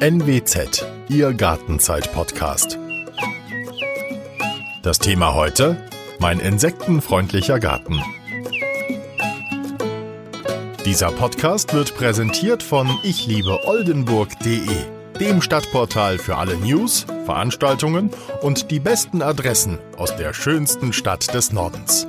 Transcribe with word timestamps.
NWZ, 0.00 0.86
Ihr 1.08 1.32
Gartenzeit-Podcast. 1.32 2.78
Das 4.82 4.98
Thema 4.98 5.34
heute: 5.34 5.76
Mein 6.20 6.38
insektenfreundlicher 6.38 7.58
Garten. 7.58 8.00
Dieser 10.84 11.10
Podcast 11.10 11.74
wird 11.74 11.96
präsentiert 11.96 12.62
von 12.62 12.88
ichliebe-oldenburg.de, 13.02 14.68
dem 15.20 15.42
Stadtportal 15.42 16.18
für 16.18 16.36
alle 16.36 16.56
News, 16.56 17.06
Veranstaltungen 17.24 18.10
und 18.40 18.70
die 18.70 18.80
besten 18.80 19.20
Adressen 19.20 19.78
aus 19.96 20.16
der 20.16 20.32
schönsten 20.32 20.92
Stadt 20.92 21.34
des 21.34 21.52
Nordens. 21.52 22.06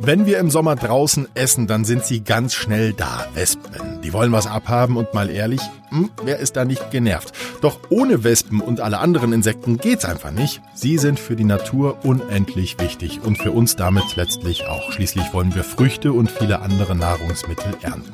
Wenn 0.00 0.26
wir 0.26 0.38
im 0.38 0.50
Sommer 0.50 0.76
draußen 0.76 1.28
essen, 1.34 1.66
dann 1.66 1.84
sind 1.84 2.04
sie 2.04 2.22
ganz 2.22 2.54
schnell 2.54 2.92
da, 2.92 3.26
Wespen. 3.34 3.95
Die 4.06 4.12
wollen 4.12 4.30
was 4.30 4.46
abhaben 4.46 4.96
und 4.96 5.14
mal 5.14 5.28
ehrlich, 5.28 5.60
hm, 5.88 6.10
wer 6.22 6.38
ist 6.38 6.54
da 6.54 6.64
nicht 6.64 6.92
genervt? 6.92 7.34
Doch 7.60 7.80
ohne 7.90 8.22
Wespen 8.22 8.60
und 8.60 8.80
alle 8.80 8.98
anderen 8.98 9.32
Insekten 9.32 9.78
geht's 9.78 10.04
einfach 10.04 10.30
nicht. 10.30 10.62
Sie 10.74 10.96
sind 10.96 11.18
für 11.18 11.34
die 11.34 11.42
Natur 11.42 12.04
unendlich 12.04 12.78
wichtig 12.78 13.18
und 13.24 13.36
für 13.36 13.50
uns 13.50 13.74
damit 13.74 14.14
letztlich 14.14 14.64
auch. 14.68 14.92
Schließlich 14.92 15.32
wollen 15.32 15.56
wir 15.56 15.64
Früchte 15.64 16.12
und 16.12 16.30
viele 16.30 16.60
andere 16.60 16.94
Nahrungsmittel 16.94 17.74
ernten. 17.82 18.12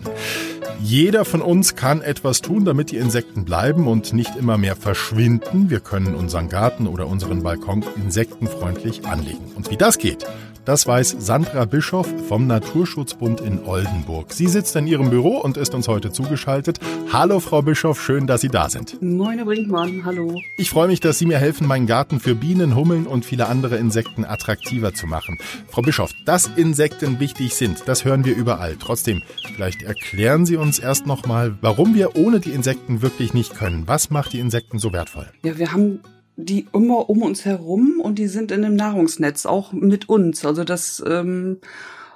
Jeder 0.81 1.27
von 1.27 1.43
uns 1.43 1.77
kann 1.77 2.01
etwas 2.01 2.41
tun, 2.41 2.65
damit 2.65 2.91
die 2.91 2.97
Insekten 2.97 3.45
bleiben 3.45 3.87
und 3.87 4.15
nicht 4.15 4.35
immer 4.37 4.57
mehr 4.57 4.77
verschwinden. 4.77 5.69
Wir 5.69 5.81
können 5.81 6.15
unseren 6.15 6.49
Garten 6.49 6.87
oder 6.87 7.07
unseren 7.07 7.43
Balkon 7.43 7.85
insektenfreundlich 7.97 9.05
anlegen. 9.05 9.53
Und 9.57 9.71
wie 9.71 9.77
das 9.77 9.99
geht, 9.99 10.25
das 10.65 10.87
weiß 10.87 11.17
Sandra 11.19 11.65
Bischoff 11.65 12.09
vom 12.29 12.47
Naturschutzbund 12.47 13.41
in 13.41 13.65
Oldenburg. 13.65 14.33
Sie 14.33 14.47
sitzt 14.47 14.77
in 14.77 14.87
ihrem 14.87 15.11
Büro 15.11 15.39
und 15.39 15.57
ist 15.57 15.75
uns 15.75 15.89
heute 15.89 16.13
zugeschaltet. 16.13 16.79
Hallo, 17.13 17.41
Frau 17.41 17.63
Bischoff, 17.63 18.03
schön, 18.03 18.27
dass 18.27 18.41
Sie 18.41 18.49
da 18.49 18.69
sind. 18.69 19.01
Moin, 19.03 19.45
Brinkmann, 19.45 20.05
hallo. 20.05 20.41
Ich 20.57 20.71
freue 20.71 20.89
mich, 20.89 21.01
dass 21.01 21.19
Sie 21.19 21.27
mir 21.27 21.39
helfen, 21.39 21.67
meinen 21.67 21.87
Garten 21.87 22.21
für 22.21 22.35
Bienen, 22.35 22.77
Hummeln 22.77 23.07
und 23.07 23.25
viele 23.25 23.49
andere 23.49 23.77
Insekten 23.77 24.25
attraktiver 24.25 24.95
zu 24.95 25.07
machen. 25.07 25.39
Frau 25.69 25.83
Bischoff, 25.83 26.13
dass 26.25 26.51
Insekten 26.57 27.21
wichtig 27.21 27.55
sind, 27.55 27.83
das 27.87 28.05
hören 28.05 28.25
wir 28.25 28.37
überall. 28.37 28.77
Trotzdem, 28.79 29.23
vielleicht 29.57 29.83
erklären 29.83 30.47
Sie 30.47 30.57
uns 30.57 30.79
erst 30.79 31.07
nochmal, 31.07 31.57
warum 31.61 31.95
wir 31.95 32.17
ohne 32.17 32.41
die 32.41 32.51
Insekten 32.51 33.03
wirklich 33.03 33.35
nicht 33.35 33.55
können. 33.55 33.85
Was 33.87 34.11
macht 34.11 34.33
die 34.33 34.41
Insekten 34.41 34.79
so 34.79 34.93
wertvoll? 34.93 35.27
Ja, 35.43 35.59
wir 35.59 35.73
haben 35.73 36.01
die 36.45 36.67
immer 36.73 37.09
um 37.09 37.23
uns 37.23 37.45
herum 37.45 38.01
und 38.01 38.19
die 38.19 38.27
sind 38.27 38.53
in 38.53 38.65
einem 38.65 38.77
Nahrungsnetz, 38.77 39.47
auch 39.47 39.73
mit 39.73 40.09
uns. 40.09 40.45
Also 40.45 40.65
das 40.65 41.03
ähm, 41.07 41.59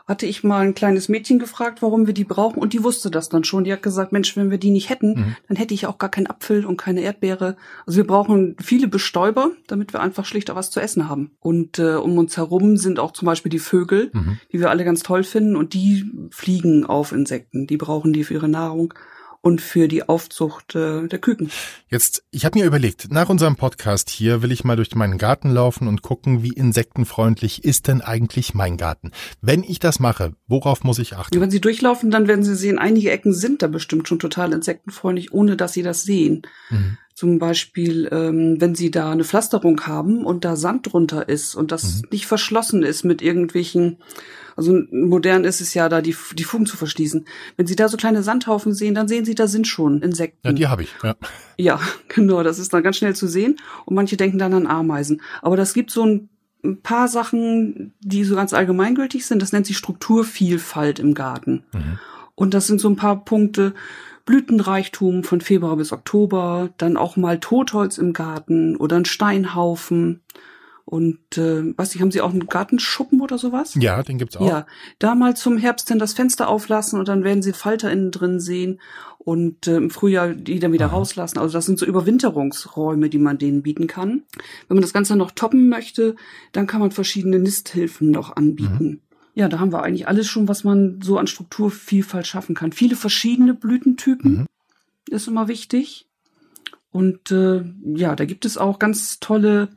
hatte 0.07 0.27
ich 0.27 0.45
mal 0.45 0.61
ein 0.61 0.75
kleines 0.75 1.09
Mädchen 1.09 1.39
gefragt, 1.39 1.83
warum 1.83 2.07
wir 2.07 2.15
die 2.15 2.25
brauchen 2.25 2.61
und 2.61 2.73
die 2.73 2.85
wusste 2.85 3.11
das 3.11 3.29
dann 3.29 3.43
schon. 3.43 3.65
Die 3.65 3.73
hat 3.73 3.83
gesagt, 3.83 4.13
Mensch, 4.13 4.37
wenn 4.37 4.51
wir 4.51 4.59
die 4.59 4.71
nicht 4.71 4.89
hätten, 4.89 5.09
mhm. 5.09 5.37
dann 5.49 5.57
hätte 5.57 5.75
ich 5.75 5.87
auch 5.87 5.99
gar 5.99 6.11
keinen 6.11 6.29
Apfel 6.29 6.65
und 6.65 6.77
keine 6.77 7.01
Erdbeere. 7.01 7.57
Also 7.87 7.97
wir 7.97 8.07
brauchen 8.07 8.57
viele 8.63 8.87
Bestäuber, 8.87 9.51
damit 9.67 9.93
wir 9.93 10.01
einfach 10.01 10.25
schlichter 10.25 10.55
was 10.55 10.71
zu 10.71 10.81
essen 10.81 11.09
haben. 11.09 11.33
Und 11.41 11.81
äh, 11.81 11.95
um 11.95 12.17
uns 12.19 12.37
herum 12.37 12.77
sind 12.77 13.01
auch 13.01 13.13
zum 13.13 13.27
Beispiel 13.27 13.51
die 13.51 13.59
Vögel, 13.59 14.11
mhm. 14.13 14.39
die 14.53 14.61
wir 14.61 14.71
alle 14.71 14.85
ganz 14.85 15.03
toll 15.03 15.25
finden 15.25 15.57
und 15.57 15.75
die 15.75 16.05
fliegen 16.31 16.87
auf 16.87 17.11
Insekten. 17.11 17.67
Die 17.67 17.77
brauchen 17.77 18.13
die 18.13 18.23
für 18.23 18.35
ihre 18.35 18.49
Nahrung 18.49 18.95
und 19.47 19.61
für 19.61 19.86
die 19.86 20.08
Aufzucht 20.08 20.75
äh, 20.75 21.06
der 21.06 21.20
Küken. 21.20 21.52
Jetzt, 21.89 22.25
ich 22.33 22.44
habe 22.44 22.58
mir 22.58 22.64
überlegt, 22.66 23.12
nach 23.12 23.28
unserem 23.28 23.55
Podcast 23.55 24.11
hier 24.11 24.42
will 24.42 24.50
ich 24.50 24.64
mal 24.64 24.75
durch 24.75 24.92
meinen 24.97 25.19
Garten 25.19 25.50
laufen 25.50 25.86
und 25.86 26.02
gucken, 26.02 26.42
wie 26.42 26.52
insektenfreundlich 26.52 27.62
ist 27.62 27.86
denn 27.86 28.00
eigentlich 28.00 28.55
mein 28.55 28.77
Garten. 28.77 29.12
Wenn 29.41 29.62
ich 29.62 29.78
das 29.78 30.00
mache, 30.00 30.33
worauf 30.48 30.83
muss 30.83 30.98
ich 30.98 31.14
achten? 31.14 31.41
Wenn 31.41 31.52
Sie 31.52 31.61
durchlaufen, 31.61 32.11
dann 32.11 32.27
werden 32.27 32.42
Sie 32.42 32.56
sehen, 32.56 32.80
einige 32.80 33.12
Ecken 33.12 33.33
sind 33.33 33.62
da 33.62 33.69
bestimmt 33.69 34.08
schon 34.08 34.19
total 34.19 34.52
insektenfreundlich, 34.52 35.33
ohne 35.33 35.56
dass 35.56 35.74
Sie 35.74 35.84
das 35.84 36.02
sehen. 36.02 36.42
Mhm. 36.70 36.98
Zum 37.14 37.39
Beispiel, 37.39 38.08
ähm, 38.11 38.61
wenn 38.61 38.74
Sie 38.74 38.91
da 38.91 39.12
eine 39.12 39.22
Pflasterung 39.22 39.80
haben 39.86 40.27
und 40.27 40.44
da 40.44 40.56
Sand 40.56 40.92
drunter 40.92 41.28
ist 41.28 41.55
und 41.55 41.70
das 41.70 42.02
mhm. 42.02 42.08
nicht 42.11 42.27
verschlossen 42.27 42.83
ist 42.83 43.05
mit 43.05 43.23
irgendwelchen 43.23 43.98
also 44.56 44.80
modern 44.90 45.44
ist 45.44 45.61
es 45.61 45.74
ja, 45.74 45.89
da 45.89 46.00
die, 46.00 46.17
die 46.33 46.44
Fugen 46.44 46.67
zu 46.67 46.77
verschließen. 46.77 47.27
Wenn 47.56 47.67
Sie 47.67 47.77
da 47.77 47.89
so 47.89 47.96
kleine 47.96 48.22
Sandhaufen 48.22 48.74
sehen, 48.74 48.94
dann 48.94 49.06
sehen 49.06 49.24
Sie, 49.24 49.34
da 49.34 49.46
sind 49.46 49.68
schon 49.68 50.02
Insekten. 50.02 50.46
Ja, 50.46 50.52
die 50.52 50.67
habe 50.67 50.83
ich, 50.83 50.94
ja. 51.02 51.14
Ja, 51.56 51.80
genau, 52.08 52.42
das 52.42 52.58
ist 52.58 52.72
dann 52.72 52.83
ganz 52.83 52.96
schnell 52.96 53.14
zu 53.14 53.28
sehen. 53.28 53.56
Und 53.84 53.94
manche 53.94 54.17
denken 54.17 54.39
dann 54.39 54.55
an 54.55 54.67
Ameisen. 54.67 55.22
Aber 55.42 55.56
das 55.56 55.74
gibt 55.74 55.90
so 55.90 56.05
ein 56.05 56.28
ein 56.64 56.83
paar 56.83 57.06
Sachen, 57.06 57.94
die 58.00 58.24
so 58.24 58.34
ganz 58.34 58.52
allgemeingültig 58.52 59.24
sind. 59.24 59.40
Das 59.40 59.52
nennt 59.52 59.67
sich 59.67 59.78
Strukturvielfalt 59.78 60.98
im 60.98 61.14
Garten. 61.14 61.64
Mhm. 61.73 61.98
Und 62.34 62.55
das 62.55 62.67
sind 62.67 62.80
so 62.80 62.88
ein 62.88 62.96
paar 62.96 63.24
Punkte. 63.24 63.73
Blütenreichtum 64.24 65.23
von 65.23 65.40
Februar 65.40 65.77
bis 65.77 65.92
Oktober, 65.92 66.70
dann 66.78 66.96
auch 66.96 67.17
mal 67.17 67.38
Totholz 67.38 67.96
im 67.96 68.12
Garten 68.12 68.77
oder 68.77 68.96
ein 68.96 69.05
Steinhaufen 69.05 70.20
und 70.89 71.36
äh, 71.36 71.77
weiß 71.77 71.97
ich, 71.97 72.01
haben 72.01 72.13
Sie 72.13 72.20
auch 72.20 72.30
einen 72.30 72.47
Gartenschuppen 72.47 73.20
oder 73.20 73.39
sowas? 73.39 73.74
Ja, 73.74 74.05
den 74.05 74.19
gibt's 74.19 74.36
auch. 74.36 74.48
Ja, 74.48 74.67
da 75.01 75.17
mal 75.17 75.36
zum 75.36 75.58
Herbst 75.58 75.91
dann 75.91 75.98
das 75.98 76.13
Fenster 76.13 76.48
auflassen 76.48 77.01
und 77.01 77.08
dann 77.08 77.24
werden 77.24 77.42
Sie 77.42 77.52
Falter 77.52 77.91
innen 77.91 78.13
drin 78.13 78.39
sehen 78.39 78.80
und 79.19 79.67
äh, 79.67 79.79
im 79.79 79.91
Frühjahr 79.91 80.29
die 80.29 80.61
dann 80.61 80.73
wieder 80.73 80.86
Aha. 80.86 80.95
rauslassen. 80.95 81.41
Also 81.41 81.55
das 81.55 81.67
sind 81.67 81.80
so 81.80 81.86
Überwinterungsräume, 81.86 83.11
die 83.11 83.19
man 83.19 83.36
denen 83.36 83.63
bieten 83.63 83.89
kann. 83.89 84.23
Wenn 84.69 84.77
man 84.77 84.83
das 84.83 84.92
Ganze 84.92 85.17
noch 85.17 85.33
toppen 85.33 85.69
möchte, 85.69 86.14
dann 86.52 86.69
kann 86.69 86.80
man 86.80 86.92
verschiedene 86.92 87.41
Nisthilfen 87.41 88.13
noch 88.13 88.36
anbieten. 88.36 88.85
Mhm. 88.85 89.01
Ja, 89.35 89.48
da 89.48 89.58
haben 89.58 89.73
wir 89.73 89.83
eigentlich 89.83 90.07
alles 90.07 90.29
schon, 90.29 90.47
was 90.47 90.63
man 90.63 91.01
so 91.03 91.18
an 91.18 91.27
Strukturvielfalt 91.27 92.29
schaffen 92.29 92.55
kann. 92.55 92.70
Viele 92.70 92.95
verschiedene 92.95 93.55
Blütentypen 93.55 94.33
mhm. 94.33 94.47
ist 95.11 95.27
immer 95.27 95.48
wichtig. 95.48 96.07
Und 96.92 97.33
äh, 97.33 97.64
ja, 97.83 98.14
da 98.14 98.24
gibt 98.24 98.45
es 98.45 98.57
auch 98.57 98.79
ganz 98.79 99.18
tolle 99.18 99.70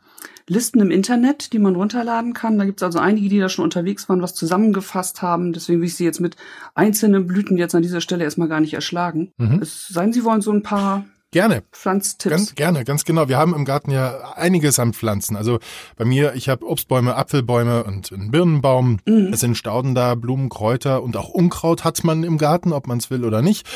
Listen 0.47 0.79
im 0.79 0.91
Internet, 0.91 1.53
die 1.53 1.59
man 1.59 1.75
runterladen 1.75 2.33
kann. 2.33 2.57
Da 2.57 2.65
gibt 2.65 2.79
es 2.79 2.83
also 2.83 2.99
einige, 2.99 3.29
die 3.29 3.39
da 3.39 3.49
schon 3.49 3.63
unterwegs 3.63 4.09
waren, 4.09 4.21
was 4.21 4.35
zusammengefasst 4.35 5.21
haben. 5.21 5.53
Deswegen 5.53 5.79
will 5.79 5.87
ich 5.87 5.95
sie 5.95 6.05
jetzt 6.05 6.19
mit 6.19 6.35
einzelnen 6.75 7.27
Blüten 7.27 7.57
jetzt 7.57 7.75
an 7.75 7.81
dieser 7.81 8.01
Stelle 8.01 8.23
erstmal 8.23 8.47
gar 8.47 8.59
nicht 8.59 8.73
erschlagen. 8.73 9.31
Mhm. 9.37 9.59
Es 9.61 9.87
seien 9.87 10.13
Sie 10.13 10.23
wollen 10.23 10.41
so 10.41 10.51
ein 10.51 10.63
paar 10.63 11.05
Gerne. 11.31 11.61
Pflanztipps. 11.71 12.35
Ganz 12.35 12.55
gerne, 12.55 12.83
ganz 12.83 13.05
genau. 13.05 13.29
Wir 13.29 13.37
haben 13.37 13.53
im 13.53 13.63
Garten 13.63 13.91
ja 13.91 14.33
einiges 14.35 14.79
an 14.79 14.93
Pflanzen. 14.93 15.35
Also 15.35 15.59
bei 15.95 16.03
mir, 16.03 16.33
ich 16.33 16.49
habe 16.49 16.65
Obstbäume, 16.65 17.15
Apfelbäume 17.15 17.83
und 17.83 18.11
einen 18.11 18.31
Birnenbaum. 18.31 18.99
Mhm. 19.05 19.29
Es 19.31 19.41
sind 19.41 19.55
Stauden 19.55 19.93
da, 19.93 20.15
Blumen, 20.15 20.49
Kräuter 20.49 21.03
und 21.03 21.15
auch 21.17 21.29
Unkraut 21.29 21.83
hat 21.83 22.03
man 22.03 22.23
im 22.23 22.39
Garten, 22.39 22.73
ob 22.73 22.87
man 22.87 22.97
es 22.97 23.11
will 23.11 23.25
oder 23.25 23.43
nicht. 23.43 23.67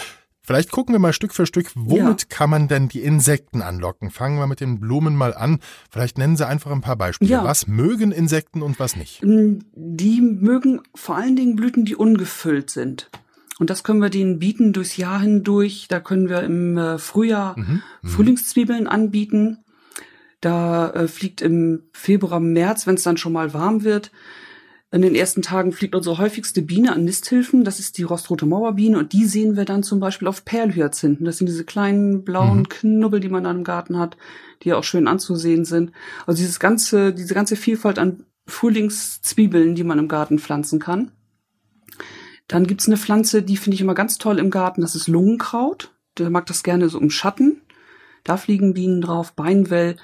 Vielleicht 0.45 0.71
gucken 0.71 0.93
wir 0.93 0.99
mal 0.99 1.13
Stück 1.13 1.33
für 1.33 1.45
Stück, 1.45 1.71
womit 1.73 2.21
ja. 2.21 2.27
kann 2.27 2.49
man 2.49 2.67
denn 2.67 2.89
die 2.89 3.01
Insekten 3.01 3.61
anlocken? 3.61 4.11
Fangen 4.11 4.37
wir 4.37 4.47
mit 4.47 4.59
den 4.59 4.81
Blumen 4.81 5.15
mal 5.15 5.33
an. 5.33 5.59
Vielleicht 5.89 6.17
nennen 6.17 6.35
Sie 6.35 6.45
einfach 6.45 6.71
ein 6.71 6.81
paar 6.81 6.97
Beispiele. 6.97 7.31
Ja. 7.31 7.45
Was 7.45 7.65
mögen 7.65 8.11
Insekten 8.11 8.61
und 8.61 8.77
was 8.77 8.97
nicht? 8.97 9.23
Mm, 9.23 9.59
die 9.73 10.19
mögen 10.19 10.81
vor 10.93 11.15
allen 11.15 11.37
Dingen 11.37 11.55
Blüten, 11.55 11.85
die 11.85 11.95
ungefüllt 11.95 12.69
sind. 12.69 13.09
Und 13.57 13.69
das 13.69 13.83
können 13.83 14.01
wir 14.01 14.09
denen 14.09 14.39
bieten 14.39 14.73
durchs 14.73 14.97
Jahr 14.97 15.21
hindurch. 15.21 15.87
Da 15.87 16.01
können 16.01 16.27
wir 16.27 16.43
im 16.43 16.77
äh, 16.77 16.97
Frühjahr 16.97 17.57
mhm. 17.57 17.81
mhm. 18.01 18.07
Frühlingszwiebeln 18.09 18.87
anbieten. 18.87 19.59
Da 20.41 20.89
äh, 20.89 21.07
fliegt 21.07 21.41
im 21.41 21.83
Februar, 21.93 22.41
März, 22.41 22.85
wenn 22.85 22.95
es 22.95 23.03
dann 23.03 23.15
schon 23.15 23.31
mal 23.31 23.53
warm 23.53 23.85
wird, 23.85 24.11
in 24.93 25.01
den 25.01 25.15
ersten 25.15 25.41
Tagen 25.41 25.71
fliegt 25.71 25.95
unsere 25.95 26.19
häufigste 26.19 26.61
Biene 26.61 26.93
an 26.93 27.03
Nisthilfen. 27.03 27.63
Das 27.63 27.79
ist 27.79 27.97
die 27.97 28.03
rostrote 28.03 28.45
Mauerbiene. 28.45 28.99
Und 28.99 29.11
die 29.11 29.25
sehen 29.25 29.57
wir 29.57 29.65
dann 29.65 29.81
zum 29.81 29.99
Beispiel 29.99 30.27
auf 30.27 30.45
Perlhyazinthen. 30.45 31.25
Das 31.25 31.39
sind 31.39 31.47
diese 31.47 31.63
kleinen 31.63 32.23
blauen 32.23 32.59
mhm. 32.59 32.69
Knubbel, 32.69 33.19
die 33.19 33.29
man 33.29 33.43
dann 33.43 33.57
im 33.57 33.63
Garten 33.63 33.97
hat, 33.97 34.17
die 34.61 34.69
ja 34.69 34.77
auch 34.77 34.83
schön 34.83 35.07
anzusehen 35.07 35.65
sind. 35.65 35.91
Also 36.27 36.37
dieses 36.37 36.59
ganze, 36.59 37.11
diese 37.11 37.33
ganze 37.33 37.55
Vielfalt 37.55 37.97
an 37.97 38.25
Frühlingszwiebeln, 38.45 39.73
die 39.73 39.83
man 39.83 39.97
im 39.97 40.07
Garten 40.07 40.37
pflanzen 40.37 40.77
kann. 40.77 41.11
Dann 42.47 42.67
gibt's 42.67 42.85
eine 42.85 42.97
Pflanze, 42.97 43.41
die 43.41 43.57
finde 43.57 43.73
ich 43.73 43.81
immer 43.81 43.95
ganz 43.95 44.19
toll 44.19 44.37
im 44.37 44.51
Garten. 44.51 44.81
Das 44.81 44.93
ist 44.93 45.07
Lungenkraut. 45.07 45.91
Der 46.19 46.29
mag 46.29 46.45
das 46.45 46.62
gerne 46.62 46.88
so 46.89 47.00
im 47.00 47.09
Schatten. 47.09 47.62
Da 48.23 48.38
fliegen 48.38 48.75
Bienen 48.75 49.01
drauf. 49.01 49.33
Beinwell 49.33 49.95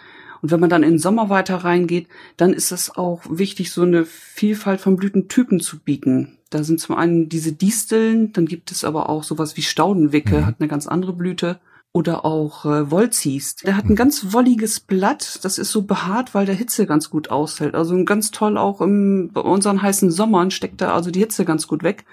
und 0.42 0.52
wenn 0.52 0.60
man 0.60 0.70
dann 0.70 0.84
in 0.84 0.92
den 0.92 1.00
Sommer 1.00 1.30
weiter 1.30 1.58
reingeht, 1.58 2.08
dann 2.38 2.54
ist 2.54 2.72
es 2.72 2.96
auch 2.96 3.22
wichtig, 3.30 3.72
so 3.72 3.82
eine 3.84 4.06
Vielfalt 4.06 4.82
von 4.82 4.96
Blütentypen 4.96 5.60
zu 5.60 5.80
bieten. 5.80 6.38
Da 6.50 6.64
sind 6.64 6.80
zum 6.80 6.96
einen 6.96 7.30
diese 7.30 7.52
Disteln, 7.52 8.34
dann 8.34 8.46
gibt 8.46 8.72
es 8.72 8.84
aber 8.84 9.10
auch 9.10 9.24
sowas 9.24 9.58
wie 9.58 9.62
Staudenwicke, 9.62 10.38
mhm. 10.38 10.46
hat 10.46 10.56
eine 10.60 10.68
ganz 10.68 10.88
andere 10.88 11.14
Blüte. 11.14 11.60
Oder 11.92 12.24
auch 12.24 12.66
äh, 12.66 12.92
Wolziest. 12.92 13.66
Der 13.66 13.76
hat 13.76 13.86
ein 13.86 13.96
ganz 13.96 14.32
wolliges 14.32 14.80
Blatt, 14.80 15.40
das 15.44 15.58
ist 15.58 15.72
so 15.72 15.82
behaart, 15.82 16.36
weil 16.36 16.46
der 16.46 16.54
Hitze 16.54 16.86
ganz 16.86 17.10
gut 17.10 17.32
aushält. 17.32 17.74
Also 17.74 18.06
ganz 18.06 18.30
toll 18.30 18.60
auch 18.60 18.80
im, 18.80 19.32
bei 19.34 19.42
unseren 19.42 19.82
heißen 19.82 20.12
Sommern 20.12 20.52
steckt 20.52 20.82
da 20.82 20.94
also 20.94 21.10
die 21.10 21.20
Hitze 21.20 21.46
ganz 21.46 21.68
gut 21.68 21.82
weg 21.82 22.06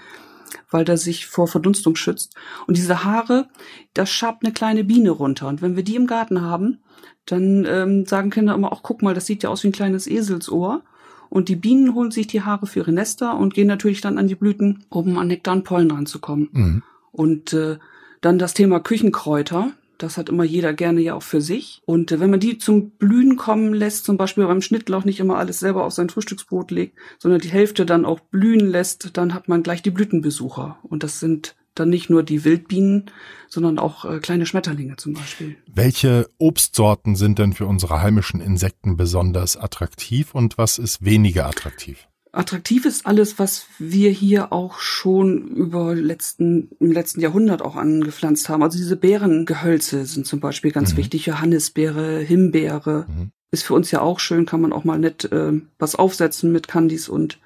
weil 0.71 0.85
der 0.85 0.97
sich 0.97 1.27
vor 1.27 1.49
Verdunstung 1.49 1.97
schützt. 1.97 2.35
Und 2.67 2.77
diese 2.77 3.05
Haare, 3.05 3.49
da 3.95 4.07
schabt 4.07 4.45
eine 4.45 4.53
kleine 4.53 4.85
Biene 4.85 5.11
runter. 5.11 5.49
Und 5.49 5.63
wenn 5.63 5.77
wir 5.77 5.83
die 5.83 5.97
im 5.97 6.07
Garten 6.07 6.41
haben, 6.43 6.83
dann 7.27 7.67
ähm, 7.69 8.07
sagen 8.07 8.31
Kinder 8.31 8.55
immer, 8.55 8.73
auch 8.73 8.83
guck 8.83 9.03
mal, 9.03 9.15
das 9.15 9.27
sieht 9.27 9.43
ja 9.43 9.51
aus 9.51 9.63
wie 9.63 9.69
ein 9.69 9.73
kleines 9.73 10.07
Eselsohr. 10.07 10.83
Und 11.29 11.49
die 11.49 11.57
Bienen 11.57 11.95
holen 11.95 12.13
sich 12.13 12.29
die 12.29 12.43
Haare 12.43 12.67
für 12.67 12.79
ihre 12.81 12.93
Nester 12.93 13.37
und 13.37 13.53
gehen 13.53 13.67
natürlich 13.67 14.01
dann 14.01 14.17
an 14.17 14.29
die 14.29 14.37
Blüten, 14.37 14.85
um 14.89 15.19
an 15.19 15.27
Nektar 15.27 15.55
und 15.55 15.65
Pollen 15.65 15.91
ranzukommen. 15.91 16.49
Mhm. 16.53 16.83
Und 17.11 17.53
äh, 17.53 17.79
Dann 18.21 18.39
das 18.39 18.55
Thema 18.55 18.81
Küchenkräuter. 18.81 19.73
Das 19.99 20.19
hat 20.19 20.29
immer 20.29 20.45
jeder 20.45 20.73
gerne 20.75 21.01
ja 21.01 21.15
auch 21.15 21.23
für 21.23 21.41
sich. 21.41 21.81
Und 21.87 22.13
äh, 22.13 22.21
wenn 22.21 22.31
man 22.31 22.41
die 22.41 22.59
zum 22.59 22.91
Blühen 22.91 23.37
kommen 23.37 23.73
lässt, 23.75 24.05
zum 24.05 24.17
Beispiel 24.17 24.47
beim 24.47 24.61
Schnittlauch 24.63 25.05
nicht 25.05 25.21
immer 25.21 25.37
alles 25.37 25.59
selber 25.59 25.85
auf 25.85 25.93
sein 25.93 26.11
Frühstücksbrot 26.11 26.71
legt, 26.71 26.97
sondern 27.19 27.41
die 27.41 27.49
Hälfte 27.49 27.87
dann 27.87 28.05
auch 28.05 28.21
blühen 28.21 28.69
lässt, 28.69 29.17
dann 29.17 29.35
hat 29.35 29.49
man 29.49 29.63
gleich 29.63 29.83
die 29.83 29.91
Blütenbesucher. 29.91 30.79
Und 30.83 31.03
das 31.03 31.19
sind 31.19 31.57
dann 31.79 31.89
nicht 31.89 32.11
nur 32.11 32.23
die 32.23 32.45
Wildbienen, 32.45 33.11
sondern 33.49 33.79
auch 33.79 34.05
äh, 34.05 34.19
kleine 34.19 34.47
Schmetterlinge 34.47 34.97
zum 34.97 35.15
Beispiel. 35.15 35.57
Welche 35.73 36.29
Obstsorten 36.39 37.17
sind 37.17 37.39
denn 37.39 37.53
für 37.53 37.67
unsere 37.67 38.03
heimischen 38.03 38.41
Insekten 38.41 38.97
besonders 38.97 39.57
attraktiv 39.57 40.35
und 40.35 40.59
was 40.59 40.79
ist 40.79 41.05
weniger 41.05 41.47
attraktiv? 41.47 42.09
Attraktiv 42.37 42.85
ist 42.85 43.07
alles, 43.07 43.39
was 43.39 43.67
wir 43.79 44.11
hier 44.11 44.53
auch 44.53 44.79
schon 44.79 45.49
über 45.49 45.95
letzten, 45.95 46.69
im 46.81 46.93
letzten 46.93 47.21
Jahrhundert 47.21 47.63
auch 47.63 47.77
angepflanzt 47.77 48.51
haben. 48.51 48.63
Also 48.63 48.77
diese 48.77 48.97
Beerengehölze 48.97 50.05
sind 50.05 50.27
zum 50.27 50.41
Beispiel 50.41 50.71
ganz 50.71 50.93
mhm. 50.93 50.99
wichtig. 50.99 51.25
Johannisbeere, 51.25 52.21
Himbeere. 52.21 53.07
Mhm. 53.09 53.31
Ist 53.53 53.63
für 53.63 53.73
uns 53.73 53.91
ja 53.91 54.03
auch 54.03 54.21
schön, 54.21 54.45
kann 54.45 54.61
man 54.61 54.75
auch 54.75 54.85
mal 54.85 54.99
nett 54.99 55.25
äh, 55.33 55.53
was 55.79 55.95
aufsetzen 55.95 56.53
mit 56.53 56.69
Candies 56.69 57.09
und 57.09 57.39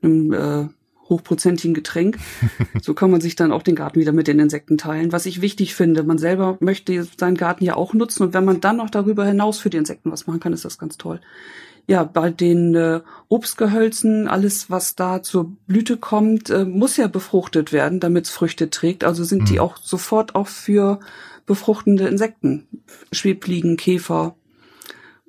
einem 0.00 0.32
äh, 0.32 0.68
hochprozentigen 1.08 1.74
Getränk. 1.74 2.18
so 2.82 2.94
kann 2.94 3.10
man 3.10 3.20
sich 3.20 3.36
dann 3.36 3.52
auch 3.52 3.62
den 3.62 3.74
Garten 3.74 4.00
wieder 4.00 4.12
mit 4.12 4.26
den 4.26 4.38
Insekten 4.38 4.78
teilen. 4.78 5.12
Was 5.12 5.26
ich 5.26 5.40
wichtig 5.40 5.74
finde, 5.74 6.02
man 6.02 6.18
selber 6.18 6.56
möchte 6.60 7.06
seinen 7.18 7.36
Garten 7.36 7.64
ja 7.64 7.76
auch 7.76 7.94
nutzen 7.94 8.24
und 8.24 8.34
wenn 8.34 8.44
man 8.44 8.60
dann 8.60 8.76
noch 8.76 8.90
darüber 8.90 9.24
hinaus 9.24 9.58
für 9.58 9.70
die 9.70 9.78
Insekten 9.78 10.10
was 10.10 10.26
machen 10.26 10.40
kann, 10.40 10.52
ist 10.52 10.64
das 10.64 10.78
ganz 10.78 10.96
toll. 10.96 11.20
Ja, 11.88 12.02
bei 12.02 12.30
den 12.30 12.74
äh, 12.74 13.00
Obstgehölzen, 13.28 14.26
alles 14.26 14.70
was 14.70 14.96
da 14.96 15.22
zur 15.22 15.52
Blüte 15.68 15.96
kommt, 15.96 16.50
äh, 16.50 16.64
muss 16.64 16.96
ja 16.96 17.06
befruchtet 17.06 17.72
werden, 17.72 18.00
damit 18.00 18.24
es 18.24 18.30
Früchte 18.30 18.70
trägt. 18.70 19.04
Also 19.04 19.22
sind 19.22 19.42
mhm. 19.42 19.46
die 19.46 19.60
auch 19.60 19.76
sofort 19.76 20.34
auch 20.34 20.48
für 20.48 20.98
befruchtende 21.46 22.08
Insekten, 22.08 22.66
Schwebfliegen, 23.12 23.76
Käfer, 23.76 24.34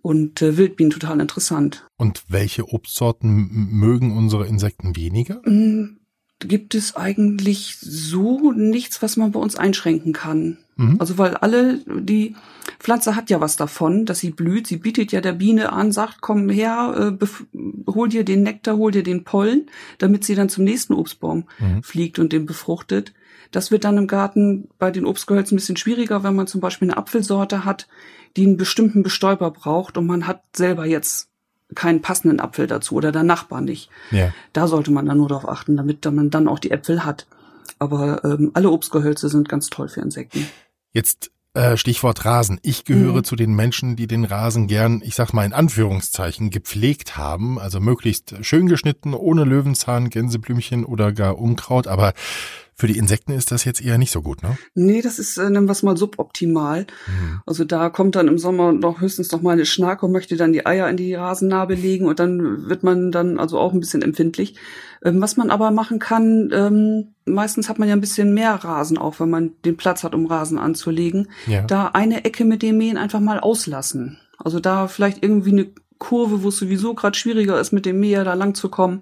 und 0.01 0.41
äh, 0.41 0.57
Wildbienen 0.57 0.91
total 0.91 1.19
interessant. 1.19 1.87
Und 1.97 2.23
welche 2.27 2.67
Obstsorten 2.69 3.49
mögen 3.71 4.15
unsere 4.15 4.47
Insekten 4.47 4.95
weniger? 4.95 5.41
Mhm, 5.45 5.97
gibt 6.39 6.75
es 6.75 6.95
eigentlich 6.95 7.77
so 7.79 8.51
nichts, 8.51 9.01
was 9.01 9.17
man 9.17 9.31
bei 9.31 9.39
uns 9.39 9.55
einschränken 9.55 10.13
kann. 10.13 10.57
Mhm. 10.75 10.97
Also 10.99 11.17
weil 11.17 11.35
alle, 11.35 11.79
die 11.87 12.35
Pflanze 12.79 13.15
hat 13.15 13.29
ja 13.29 13.41
was 13.41 13.55
davon, 13.55 14.05
dass 14.05 14.19
sie 14.19 14.29
blüht. 14.29 14.67
Sie 14.67 14.77
bietet 14.77 15.11
ja 15.11 15.21
der 15.21 15.33
Biene 15.33 15.73
an, 15.73 15.91
sagt, 15.91 16.21
komm 16.21 16.49
her, 16.49 17.17
äh, 17.19 17.25
hol 17.87 18.09
dir 18.09 18.23
den 18.23 18.43
Nektar, 18.43 18.77
hol 18.77 18.91
dir 18.91 19.03
den 19.03 19.23
Pollen, 19.23 19.67
damit 19.97 20.23
sie 20.23 20.35
dann 20.35 20.49
zum 20.49 20.63
nächsten 20.63 20.93
Obstbaum 20.93 21.45
mhm. 21.59 21.81
fliegt 21.81 22.19
und 22.19 22.31
den 22.33 22.45
befruchtet. 22.45 23.13
Das 23.51 23.71
wird 23.71 23.83
dann 23.83 23.97
im 23.97 24.07
Garten 24.07 24.69
bei 24.77 24.91
den 24.91 25.05
Obstgehölzen 25.05 25.55
ein 25.55 25.59
bisschen 25.59 25.77
schwieriger, 25.77 26.23
wenn 26.23 26.35
man 26.35 26.47
zum 26.47 26.61
Beispiel 26.61 26.89
eine 26.89 26.97
Apfelsorte 26.97 27.65
hat, 27.65 27.87
die 28.35 28.45
einen 28.45 28.57
bestimmten 28.57 29.03
Bestäuber 29.03 29.51
braucht 29.51 29.97
und 29.97 30.05
man 30.05 30.27
hat 30.27 30.43
selber 30.55 30.85
jetzt 30.85 31.29
keinen 31.75 32.01
passenden 32.01 32.39
Apfel 32.39 32.67
dazu 32.67 32.95
oder 32.95 33.11
der 33.11 33.23
Nachbar 33.23 33.61
nicht. 33.61 33.89
Ja. 34.11 34.33
Da 34.53 34.67
sollte 34.67 34.91
man 34.91 35.05
dann 35.05 35.17
nur 35.17 35.27
darauf 35.27 35.47
achten, 35.47 35.75
damit 35.75 36.05
man 36.05 36.29
dann 36.29 36.47
auch 36.47 36.59
die 36.59 36.71
Äpfel 36.71 37.03
hat. 37.03 37.27
Aber 37.79 38.23
ähm, 38.23 38.51
alle 38.53 38.69
Obstgehölze 38.69 39.29
sind 39.29 39.49
ganz 39.49 39.69
toll 39.69 39.89
für 39.89 40.01
Insekten. 40.01 40.47
Jetzt 40.93 41.31
äh, 41.53 41.75
Stichwort 41.75 42.23
Rasen. 42.23 42.59
Ich 42.61 42.85
gehöre 42.85 43.17
mhm. 43.17 43.23
zu 43.23 43.35
den 43.35 43.53
Menschen, 43.53 43.95
die 43.95 44.07
den 44.07 44.25
Rasen 44.25 44.67
gern, 44.67 45.01
ich 45.03 45.15
sag 45.15 45.33
mal 45.33 45.45
in 45.45 45.53
Anführungszeichen, 45.53 46.49
gepflegt 46.49 47.17
haben. 47.17 47.59
Also 47.59 47.79
möglichst 47.79 48.35
schön 48.45 48.67
geschnitten, 48.67 49.13
ohne 49.13 49.43
Löwenzahn, 49.43 50.09
Gänseblümchen 50.09 50.85
oder 50.85 51.11
gar 51.11 51.37
Unkraut. 51.37 51.87
Aber 51.87 52.13
für 52.79 52.85
die 52.85 52.99
Insekten 52.99 53.31
ist 53.31 53.51
das 53.51 53.65
jetzt 53.65 53.83
eher 53.83 53.97
nicht 53.97 54.11
so 54.11 54.21
gut, 54.21 54.43
ne? 54.43 54.55
Nee, 54.75 55.01
das 55.01 55.17
ist, 55.17 55.37
äh, 55.37 55.49
nennen 55.49 55.67
wir 55.67 55.71
es 55.71 55.81
mal 55.81 55.97
suboptimal. 55.97 56.85
Mhm. 57.07 57.41
Also 57.47 57.65
da 57.65 57.89
kommt 57.89 58.15
dann 58.15 58.27
im 58.27 58.37
Sommer 58.37 58.71
noch 58.71 59.01
höchstens 59.01 59.31
noch 59.31 59.41
mal 59.41 59.53
eine 59.53 59.65
Schnarke 59.65 60.05
und 60.05 60.11
möchte 60.11 60.37
dann 60.37 60.53
die 60.53 60.67
Eier 60.67 60.87
in 60.87 60.95
die 60.95 61.15
Rasennarbe 61.15 61.73
legen 61.73 62.05
und 62.05 62.19
dann 62.19 62.69
wird 62.69 62.83
man 62.83 63.11
dann 63.11 63.39
also 63.39 63.57
auch 63.57 63.73
ein 63.73 63.79
bisschen 63.79 64.03
empfindlich. 64.03 64.57
Ähm, 65.03 65.19
was 65.19 65.37
man 65.37 65.49
aber 65.49 65.71
machen 65.71 65.97
kann, 65.97 66.51
ähm, 66.53 67.15
meistens 67.25 67.67
hat 67.67 67.79
man 67.79 67.89
ja 67.89 67.95
ein 67.95 68.01
bisschen 68.01 68.35
mehr 68.35 68.53
Rasen 68.53 68.99
auch, 68.99 69.19
wenn 69.19 69.31
man 69.31 69.53
den 69.65 69.75
Platz 69.75 70.03
hat, 70.03 70.13
um 70.13 70.27
Rasen 70.27 70.59
anzulegen. 70.59 71.29
Ja. 71.47 71.63
Da 71.63 71.87
eine 71.87 72.25
Ecke 72.25 72.45
mit 72.45 72.61
dem 72.61 72.77
Mähen 72.77 72.97
einfach 72.97 73.19
mal 73.19 73.39
auslassen. 73.39 74.19
Also 74.37 74.59
da 74.59 74.87
vielleicht 74.87 75.23
irgendwie 75.23 75.51
eine 75.51 75.67
Kurve, 75.97 76.43
wo 76.43 76.49
es 76.49 76.57
sowieso 76.57 76.93
gerade 76.93 77.17
schwieriger 77.17 77.59
ist, 77.59 77.71
mit 77.71 77.87
dem 77.87 77.99
Mäher 77.99 78.23
da 78.23 78.35
lang 78.35 78.53
zu 78.53 78.69
kommen 78.69 79.01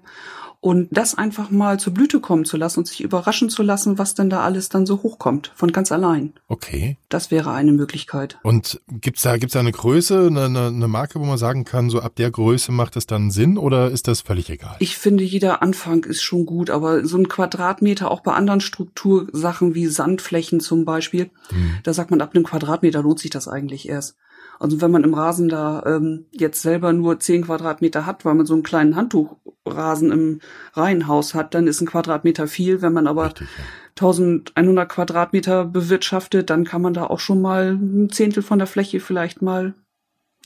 und 0.66 0.88
das 0.90 1.14
einfach 1.14 1.50
mal 1.50 1.78
zur 1.78 1.94
Blüte 1.94 2.18
kommen 2.18 2.44
zu 2.44 2.56
lassen 2.56 2.80
und 2.80 2.88
sich 2.88 3.00
überraschen 3.00 3.48
zu 3.50 3.62
lassen, 3.62 3.98
was 3.98 4.16
denn 4.16 4.28
da 4.28 4.40
alles 4.40 4.68
dann 4.68 4.84
so 4.84 5.00
hochkommt, 5.04 5.52
von 5.54 5.70
ganz 5.70 5.92
allein. 5.92 6.32
Okay. 6.48 6.96
Das 7.08 7.30
wäre 7.30 7.52
eine 7.52 7.70
Möglichkeit. 7.70 8.40
Und 8.42 8.80
gibt's 8.88 9.22
da, 9.22 9.36
gibt's 9.36 9.52
da 9.52 9.60
eine 9.60 9.70
Größe, 9.70 10.26
eine, 10.26 10.46
eine, 10.46 10.88
Marke, 10.88 11.20
wo 11.20 11.24
man 11.24 11.38
sagen 11.38 11.64
kann, 11.64 11.88
so 11.88 12.00
ab 12.00 12.16
der 12.16 12.32
Größe 12.32 12.72
macht 12.72 12.96
es 12.96 13.06
dann 13.06 13.30
Sinn 13.30 13.58
oder 13.58 13.92
ist 13.92 14.08
das 14.08 14.22
völlig 14.22 14.50
egal? 14.50 14.74
Ich 14.80 14.96
finde, 14.96 15.22
jeder 15.22 15.62
Anfang 15.62 16.02
ist 16.02 16.22
schon 16.22 16.46
gut, 16.46 16.68
aber 16.70 17.06
so 17.06 17.16
ein 17.16 17.28
Quadratmeter 17.28 18.10
auch 18.10 18.22
bei 18.22 18.32
anderen 18.32 18.60
Struktursachen 18.60 19.76
wie 19.76 19.86
Sandflächen 19.86 20.58
zum 20.58 20.84
Beispiel, 20.84 21.30
hm. 21.50 21.76
da 21.84 21.94
sagt 21.94 22.10
man, 22.10 22.20
ab 22.20 22.34
einem 22.34 22.42
Quadratmeter 22.42 23.02
lohnt 23.02 23.20
sich 23.20 23.30
das 23.30 23.46
eigentlich 23.46 23.88
erst. 23.88 24.16
Also 24.58 24.80
wenn 24.80 24.90
man 24.90 25.04
im 25.04 25.14
Rasen 25.14 25.48
da 25.48 25.82
ähm, 25.86 26.26
jetzt 26.30 26.62
selber 26.62 26.92
nur 26.92 27.20
zehn 27.20 27.42
Quadratmeter 27.44 28.06
hat, 28.06 28.24
weil 28.24 28.34
man 28.34 28.46
so 28.46 28.54
einen 28.54 28.62
kleinen 28.62 28.96
Handtuchrasen 28.96 30.10
im 30.12 30.40
Reihenhaus 30.72 31.34
hat, 31.34 31.54
dann 31.54 31.66
ist 31.66 31.80
ein 31.80 31.86
Quadratmeter 31.86 32.46
viel. 32.46 32.82
Wenn 32.82 32.92
man 32.92 33.06
aber 33.06 33.26
Richtig, 33.26 33.48
ja. 33.58 33.64
1100 33.96 34.88
Quadratmeter 34.88 35.64
bewirtschaftet, 35.64 36.50
dann 36.50 36.64
kann 36.64 36.82
man 36.82 36.94
da 36.94 37.04
auch 37.04 37.20
schon 37.20 37.40
mal 37.40 37.72
ein 37.72 38.10
Zehntel 38.10 38.42
von 38.42 38.58
der 38.58 38.66
Fläche 38.66 39.00
vielleicht 39.00 39.40
mal 39.40 39.74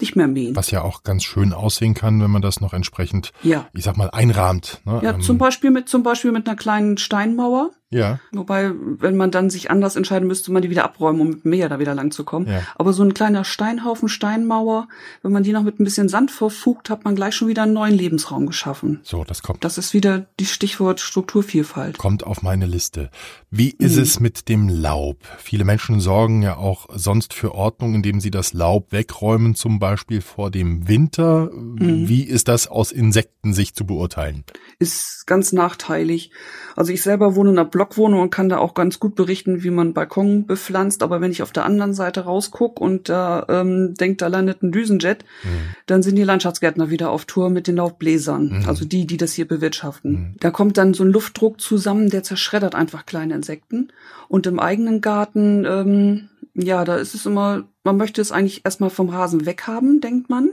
nicht 0.01 0.17
mehr 0.17 0.29
mähen. 0.29 0.57
Was 0.57 0.71
ja 0.71 0.83
auch 0.83 1.03
ganz 1.03 1.25
schön 1.25 1.53
aussehen 1.53 1.95
kann, 1.95 2.23
wenn 2.23 2.31
man 2.31 2.43
das 2.43 2.61
noch 2.61 2.73
entsprechend, 2.73 3.33
ja. 3.43 3.67
ich 3.73 3.85
sag 3.85 3.97
mal, 3.97 4.11
einrahmt. 4.11 4.81
Ne? 4.85 5.01
Ja, 5.03 5.15
ähm, 5.15 5.21
zum 5.21 5.37
Beispiel 5.37 5.71
mit 5.71 5.89
zum 5.89 6.03
Beispiel 6.03 6.33
mit 6.33 6.49
einer 6.49 6.57
kleinen 6.57 6.97
Steinmauer. 6.97 7.71
Ja. 7.91 8.21
Wobei, 8.31 8.71
wenn 8.75 9.17
man 9.17 9.33
dann 9.33 9.51
sich 9.51 9.71
anders 9.71 9.97
entscheiden 9.97 10.29
müsste, 10.29 10.53
man 10.53 10.63
die 10.63 10.71
wieder 10.71 10.85
abräumen, 10.85 11.21
um 11.21 11.29
mit 11.31 11.45
dem 11.45 11.51
Meer 11.51 11.69
da 11.69 11.81
wieder 11.81 11.95
lang 11.95 12.13
zu 12.13 12.25
kommen. 12.25 12.47
Ja. 12.47 12.63
Aber 12.77 12.93
so 12.93 13.03
ein 13.03 13.15
kleiner 13.15 13.45
Steinhaufen, 13.45 14.09
Steinmauer, 14.09 14.87
wenn 15.23 15.33
man 15.33 15.43
die 15.43 15.53
noch 15.53 15.65
mit 15.65 15.81
ein 15.81 15.85
bisschen 15.85 16.09
Sand 16.09 16.31
verfugt, 16.31 16.89
hat 16.89 17.05
man 17.05 17.17
gleich 17.17 17.35
schon 17.35 17.49
wieder 17.49 17.65
einen 17.65 17.73
neuen 17.73 17.95
Lebensraum 17.95 18.47
geschaffen. 18.47 19.01
So, 19.03 19.25
das 19.25 19.43
kommt. 19.43 19.65
Das 19.65 19.77
ist 19.77 19.93
wieder 19.93 20.27
die 20.39 20.47
Stichwort 20.47 21.01
Strukturvielfalt. 21.01 21.99
Kommt 21.99 22.25
auf 22.25 22.43
meine 22.43 22.67
Liste. 22.67 23.11
Wie 23.51 23.71
ist 23.71 23.97
mhm. 23.97 24.03
es 24.03 24.21
mit 24.21 24.49
dem 24.49 24.69
Laub? 24.69 25.19
Viele 25.39 25.65
Menschen 25.65 25.99
sorgen 25.99 26.43
ja 26.43 26.57
auch 26.57 26.89
sonst 26.95 27.35
für 27.35 27.57
Ordnung, 27.57 27.97
indem 27.97 28.21
sie 28.21 28.31
das 28.31 28.53
Laub 28.53 28.93
wegräumen, 28.93 29.57
zum 29.57 29.81
Beispiel 29.81 30.21
vor 30.21 30.53
dem 30.53 30.87
Winter. 30.87 31.51
Mhm. 31.53 32.09
Wie 32.09 32.23
ist 32.23 32.47
das 32.47 32.69
aus 32.69 32.93
Insektensicht 32.93 33.75
zu 33.75 33.85
beurteilen? 33.85 34.45
Ist 34.79 35.27
ganz 35.27 35.53
nachteilig. 35.53 36.31
Also 36.77 36.93
ich 36.93 37.03
selber 37.03 37.35
wohne 37.35 37.51
in 37.51 37.59
einer 37.59 37.69
Blockwohnung 37.81 38.21
und 38.21 38.31
kann 38.31 38.51
da 38.51 38.59
auch 38.59 38.75
ganz 38.75 39.01
gut 39.01 39.15
berichten, 39.15 39.63
wie 39.63 39.71
man 39.71 39.95
Balkon 39.95 40.45
bepflanzt. 40.45 41.03
Aber 41.03 41.23
wenn 41.23 41.31
ich 41.31 41.43
auf 41.43 41.51
der 41.51 41.65
anderen 41.65 41.95
Seite 41.95 42.21
rausguck 42.21 42.79
und 42.79 43.09
da 43.09 43.47
ähm, 43.49 43.95
denkt, 43.95 44.21
da 44.21 44.27
landet 44.27 44.63
ein 44.63 44.71
Düsenjet, 44.71 45.25
mhm. 45.45 45.75
dann 45.87 46.03
sind 46.03 46.17
die 46.17 46.23
Landschaftsgärtner 46.23 46.91
wieder 46.91 47.11
auf 47.11 47.25
Tour 47.25 47.49
mit 47.49 47.67
den 47.67 47.77
Laubbläsern. 47.77 48.61
Mhm. 48.61 48.69
Also 48.69 48.85
die, 48.85 49.07
die 49.07 49.17
das 49.17 49.33
hier 49.33 49.49
bewirtschaften. 49.49 50.13
Mhm. 50.13 50.35
Da 50.41 50.51
kommt 50.51 50.77
dann 50.77 50.93
so 50.93 51.05
ein 51.05 51.11
Luftdruck 51.11 51.59
zusammen, 51.59 52.11
der 52.11 52.23
zerschreddert 52.23 52.75
einfach 52.75 53.07
kleine 53.07 53.33
Insekten. 53.33 53.89
Und 54.29 54.47
im 54.47 54.61
eigenen 54.61 55.01
Garten, 55.01 55.65
ähm, 55.65 56.29
ja, 56.53 56.85
da 56.85 56.97
ist 56.97 57.15
es 57.15 57.25
immer, 57.25 57.65
man 57.83 57.97
möchte 57.97 58.21
es 58.21 58.31
eigentlich 58.31 58.67
erstmal 58.67 58.91
vom 58.91 59.09
Rasen 59.09 59.47
weghaben, 59.47 60.03
denkt 60.03 60.29
man. 60.29 60.51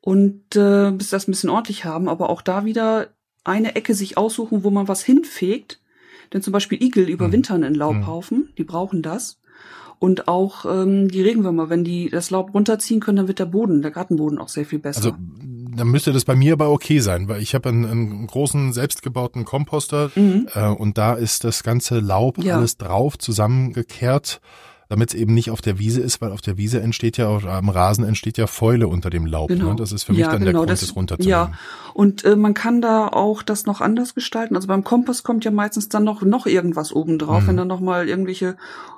Und 0.00 0.56
äh, 0.56 0.90
bis 0.90 1.10
das 1.10 1.28
ein 1.28 1.32
bisschen 1.32 1.50
ordentlich 1.50 1.84
haben, 1.84 2.08
aber 2.08 2.30
auch 2.30 2.40
da 2.40 2.64
wieder 2.64 3.08
eine 3.44 3.76
Ecke 3.76 3.92
sich 3.92 4.16
aussuchen, 4.16 4.64
wo 4.64 4.70
man 4.70 4.88
was 4.88 5.02
hinfegt 5.02 5.80
denn 6.32 6.42
zum 6.42 6.52
Beispiel 6.52 6.82
Igel 6.82 7.08
überwintern 7.08 7.62
in 7.62 7.74
Laubhaufen, 7.74 8.50
die 8.58 8.64
brauchen 8.64 9.02
das. 9.02 9.40
Und 10.00 10.28
auch 10.28 10.64
ähm, 10.64 11.08
die 11.08 11.22
Regenwürmer, 11.22 11.70
wenn 11.70 11.82
die 11.82 12.08
das 12.08 12.30
Laub 12.30 12.54
runterziehen 12.54 13.00
können, 13.00 13.16
dann 13.16 13.28
wird 13.28 13.40
der 13.40 13.46
Boden, 13.46 13.82
der 13.82 13.90
Gartenboden 13.90 14.38
auch 14.38 14.48
sehr 14.48 14.64
viel 14.64 14.78
besser. 14.78 14.98
Also 14.98 15.16
dann 15.76 15.88
müsste 15.88 16.12
das 16.12 16.24
bei 16.24 16.36
mir 16.36 16.52
aber 16.52 16.70
okay 16.70 17.00
sein, 17.00 17.28
weil 17.28 17.42
ich 17.42 17.54
habe 17.54 17.68
einen, 17.68 17.84
einen 17.84 18.26
großen 18.26 18.72
selbstgebauten 18.72 19.44
Komposter 19.44 20.10
mhm. 20.14 20.48
äh, 20.54 20.68
und 20.68 20.98
da 20.98 21.14
ist 21.14 21.42
das 21.42 21.64
ganze 21.64 21.98
Laub 21.98 22.38
ja. 22.38 22.56
alles 22.56 22.76
drauf 22.76 23.18
zusammengekehrt 23.18 24.40
damit 24.88 25.10
es 25.10 25.14
eben 25.14 25.34
nicht 25.34 25.50
auf 25.50 25.60
der 25.60 25.78
Wiese 25.78 26.00
ist, 26.00 26.20
weil 26.22 26.32
auf 26.32 26.40
der 26.40 26.56
Wiese 26.56 26.80
entsteht 26.80 27.18
ja, 27.18 27.28
oder 27.28 27.52
am 27.52 27.68
Rasen 27.68 28.04
entsteht 28.04 28.38
ja 28.38 28.46
Fäule 28.46 28.88
unter 28.88 29.10
dem 29.10 29.26
Laub. 29.26 29.48
Genau. 29.48 29.70
Ne? 29.70 29.76
Das 29.76 29.92
ist 29.92 30.04
für 30.04 30.12
mich 30.12 30.22
ja, 30.22 30.30
dann 30.30 30.40
genau, 30.40 30.50
der 30.50 30.58
Grund, 30.60 30.70
das, 30.70 30.80
das 30.80 30.96
runterzunehmen. 30.96 31.30
Ja, 31.30 31.52
und 31.92 32.24
äh, 32.24 32.36
man 32.36 32.54
kann 32.54 32.80
da 32.80 33.08
auch 33.08 33.42
das 33.42 33.66
noch 33.66 33.82
anders 33.82 34.14
gestalten. 34.14 34.56
Also 34.56 34.66
beim 34.66 34.84
Kompost 34.84 35.24
kommt 35.24 35.44
ja 35.44 35.50
meistens 35.50 35.90
dann 35.90 36.04
noch, 36.04 36.22
noch 36.22 36.46
irgendwas 36.46 36.92
oben 36.92 37.18
drauf. 37.18 37.42
Mhm. 37.42 37.48
Wenn 37.48 37.56
dann 37.58 37.68
noch 37.68 37.80
mal 37.80 38.08
irgendwelche 38.08 38.56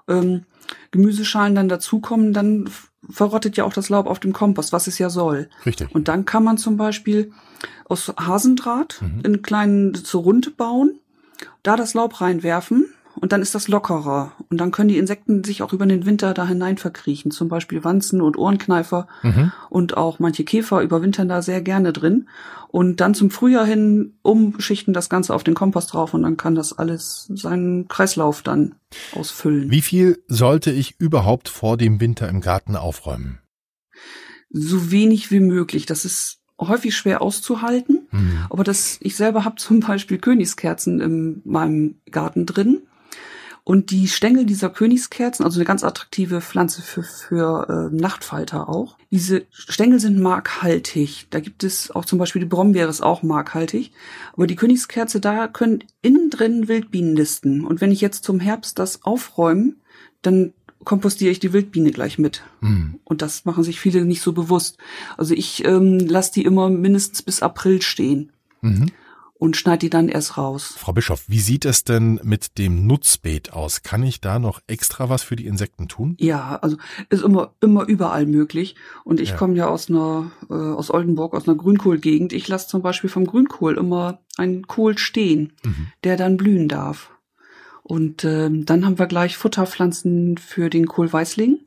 ähm, 0.09 0.45
Gemüseschalen 0.93 1.57
dann 1.57 1.69
dazukommen, 1.69 2.33
dann 2.33 2.71
verrottet 3.09 3.57
ja 3.57 3.65
auch 3.65 3.73
das 3.73 3.89
Laub 3.89 4.07
auf 4.07 4.21
dem 4.21 4.33
Kompost, 4.33 4.73
was 4.73 4.87
es 4.87 4.99
ja 4.99 5.11
soll. 5.11 5.49
Richtig. 5.67 5.93
Und 5.93 6.07
dann 6.07 6.25
kann 6.25 6.45
man 6.45 6.57
zum 6.57 6.77
Beispiel 6.77 7.33
aus 7.87 8.13
Hasendraht 8.17 9.03
mhm. 9.03 9.23
in 9.25 9.43
kleinen 9.43 9.95
zur 9.95 10.23
Runde 10.23 10.51
bauen, 10.51 11.01
da 11.65 11.75
das 11.75 11.95
Laub 11.95 12.21
reinwerfen 12.21 12.87
und 13.21 13.33
dann 13.33 13.43
ist 13.43 13.55
das 13.55 13.69
lockerer. 13.69 14.33
Und 14.49 14.59
dann 14.59 14.71
können 14.71 14.89
die 14.89 14.99
Insekten 14.99 15.45
sich 15.45 15.63
auch 15.63 15.73
über 15.73 15.87
den 15.87 16.07
Winter 16.07 16.33
da 16.35 16.47
hinein 16.47 16.79
verkriechen. 16.79 17.31
Zum 17.31 17.49
Beispiel 17.49 17.85
Wanzen 17.85 18.21
und 18.21 18.39
Ohrenkneifer 18.39 19.07
mhm. 19.23 19.53
und 19.69 19.97
auch 19.97 20.19
manche 20.19 20.45
Käfer 20.45 20.81
überwintern 20.81 21.29
da 21.29 21.43
sehr 21.43 21.61
gerne 21.61 21.93
drin. 21.93 22.29
Und 22.69 23.01
dann 23.01 23.15
zum 23.15 23.31
Frühjahr 23.31 23.67
hin 23.67 24.15
umschichten 24.23 24.95
das 24.95 25.11
Ganze 25.11 25.35
auf 25.35 25.45
den 25.45 25.55
Kompost 25.55 25.93
drauf 25.93 26.15
und 26.15 26.23
dann 26.23 26.37
kann 26.37 26.55
das 26.55 26.79
alles 26.79 27.31
seinen 27.35 27.89
Kreislauf 27.89 28.43
dann 28.43 28.77
ausfüllen. 29.15 29.71
Wie 29.71 29.83
viel 29.83 30.23
sollte 30.29 30.71
ich 30.71 30.99
überhaupt 30.99 31.49
vor 31.49 31.77
dem 31.77 32.01
Winter 32.01 32.29
im 32.29 32.41
Garten 32.41 32.77
aufräumen? 32.77 33.41
So 34.51 34.91
wenig 34.91 35.31
wie 35.31 35.41
möglich. 35.41 35.87
Das 35.87 36.05
ist 36.05 36.41
häufig 36.61 36.95
schwer 36.95 37.23
auszuhalten. 37.23 38.09
Mhm. 38.11 38.47
Aber 38.51 38.65
das, 38.65 38.99
ich 39.01 39.17
selber 39.17 39.45
habe 39.45 39.57
zum 39.57 39.81
Beispiel 39.81 40.19
Königskerzen 40.19 41.01
in 41.01 41.43
meinem 41.45 41.97
Garten 42.11 42.47
drin. 42.47 42.83
Und 43.71 43.93
die 43.93 44.09
Stängel 44.09 44.47
dieser 44.47 44.69
Königskerzen, 44.69 45.45
also 45.45 45.61
eine 45.61 45.65
ganz 45.65 45.85
attraktive 45.85 46.41
Pflanze 46.41 46.83
für, 46.83 47.05
für 47.05 47.69
äh, 47.93 47.95
Nachtfalter 47.95 48.69
auch, 48.69 48.97
diese 49.13 49.47
Stängel 49.53 50.01
sind 50.01 50.19
markhaltig. 50.19 51.29
Da 51.31 51.39
gibt 51.39 51.63
es 51.63 51.93
auch 51.93 52.05
zum 52.05 52.19
Beispiel 52.19 52.41
die 52.41 52.49
Brombeere 52.49 52.91
ist 52.91 53.01
auch 53.01 53.23
markhaltig. 53.23 53.93
Aber 54.33 54.49
die 54.49 54.57
Königskerze, 54.57 55.21
da 55.21 55.47
können 55.47 55.85
innen 56.03 56.31
drin 56.31 56.67
Wildbienen 56.67 57.15
nisten. 57.15 57.65
Und 57.65 57.81
wenn 57.81 57.93
ich 57.93 58.01
jetzt 58.01 58.25
zum 58.25 58.41
Herbst 58.41 58.81
das 58.81 59.05
aufräume, 59.05 59.75
dann 60.21 60.53
kompostiere 60.83 61.31
ich 61.31 61.39
die 61.39 61.53
Wildbiene 61.53 61.93
gleich 61.93 62.19
mit. 62.19 62.43
Mhm. 62.63 62.99
Und 63.05 63.23
das 63.23 63.45
machen 63.45 63.63
sich 63.63 63.79
viele 63.79 64.05
nicht 64.05 64.23
so 64.23 64.33
bewusst. 64.33 64.79
Also 65.17 65.33
ich 65.33 65.65
ähm, 65.65 66.01
lasse 66.01 66.33
die 66.33 66.43
immer 66.43 66.71
mindestens 66.71 67.23
bis 67.23 67.41
April 67.41 67.83
stehen. 67.83 68.33
Mhm 68.63 68.91
und 69.41 69.57
schneide 69.57 69.79
die 69.79 69.91
dann 69.91 70.11
erst 70.11 70.37
raus. 70.37 70.75
Frau 70.77 70.93
Bischof, 70.93 71.25
wie 71.27 71.41
sieht 71.41 71.65
es 71.65 71.83
denn 71.83 72.21
mit 72.23 72.59
dem 72.59 72.87
Nutzbeet 72.87 73.55
aus? 73.55 73.83
Kann 73.83 74.03
ich 74.03 74.21
da 74.21 74.39
noch 74.39 74.61
extra 74.67 75.09
was 75.09 75.23
für 75.23 75.35
die 75.35 75.47
Insekten 75.47 75.89
tun? 75.89 76.15
Ja, 76.21 76.59
also 76.61 76.77
ist 77.09 77.25
immer 77.25 77.55
immer 77.63 77.87
überall 77.87 78.27
möglich. 78.27 78.77
Und 79.03 79.19
ich 79.19 79.31
ja. 79.31 79.37
komme 79.37 79.55
ja 79.57 79.67
aus 79.67 79.89
einer 79.89 80.31
äh, 80.51 80.53
aus 80.53 80.91
Oldenburg 80.91 81.33
aus 81.33 81.49
einer 81.49 81.57
Grünkohlgegend. 81.57 82.35
Ich 82.35 82.49
lasse 82.49 82.69
zum 82.69 82.83
Beispiel 82.83 83.09
vom 83.09 83.27
Grünkohl 83.27 83.79
immer 83.79 84.21
einen 84.37 84.67
Kohl 84.67 84.99
stehen, 84.99 85.55
mhm. 85.65 85.87
der 86.05 86.19
dann 86.19 86.37
blühen 86.37 86.69
darf. 86.69 87.11
Und 87.83 88.27
ähm, 88.27 88.67
dann 88.67 88.85
haben 88.85 88.99
wir 88.99 89.07
gleich 89.07 89.39
Futterpflanzen 89.39 90.37
für 90.37 90.69
den 90.69 90.87
Kohlweißling. 90.87 91.61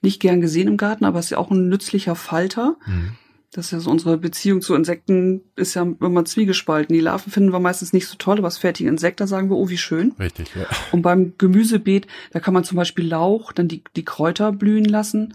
Nicht 0.00 0.18
gern 0.20 0.40
gesehen 0.40 0.66
im 0.66 0.76
Garten, 0.76 1.04
aber 1.04 1.20
ist 1.20 1.30
ja 1.30 1.38
auch 1.38 1.52
ein 1.52 1.68
nützlicher 1.68 2.16
Falter. 2.16 2.78
Mhm. 2.84 3.12
Das 3.52 3.66
ist 3.66 3.70
ja 3.72 3.80
so 3.80 3.90
unsere 3.90 4.16
Beziehung 4.16 4.62
zu 4.62 4.74
Insekten 4.74 5.42
ist 5.56 5.74
ja 5.74 5.82
immer 5.82 6.24
zwiegespalten. 6.24 6.94
Die 6.94 7.00
Larven 7.00 7.30
finden 7.30 7.52
wir 7.52 7.60
meistens 7.60 7.92
nicht 7.92 8.06
so 8.06 8.16
toll, 8.16 8.38
aber 8.38 8.46
das 8.46 8.56
fertige 8.56 8.88
Insekt, 8.88 9.20
da 9.20 9.26
sagen 9.26 9.50
wir, 9.50 9.56
oh, 9.56 9.68
wie 9.68 9.76
schön. 9.76 10.12
Richtig, 10.18 10.54
ja. 10.54 10.66
Und 10.90 11.02
beim 11.02 11.34
Gemüsebeet, 11.36 12.06
da 12.30 12.40
kann 12.40 12.54
man 12.54 12.64
zum 12.64 12.76
Beispiel 12.76 13.06
Lauch, 13.06 13.52
dann 13.52 13.68
die, 13.68 13.84
die 13.94 14.06
Kräuter 14.06 14.52
blühen 14.52 14.86
lassen. 14.86 15.34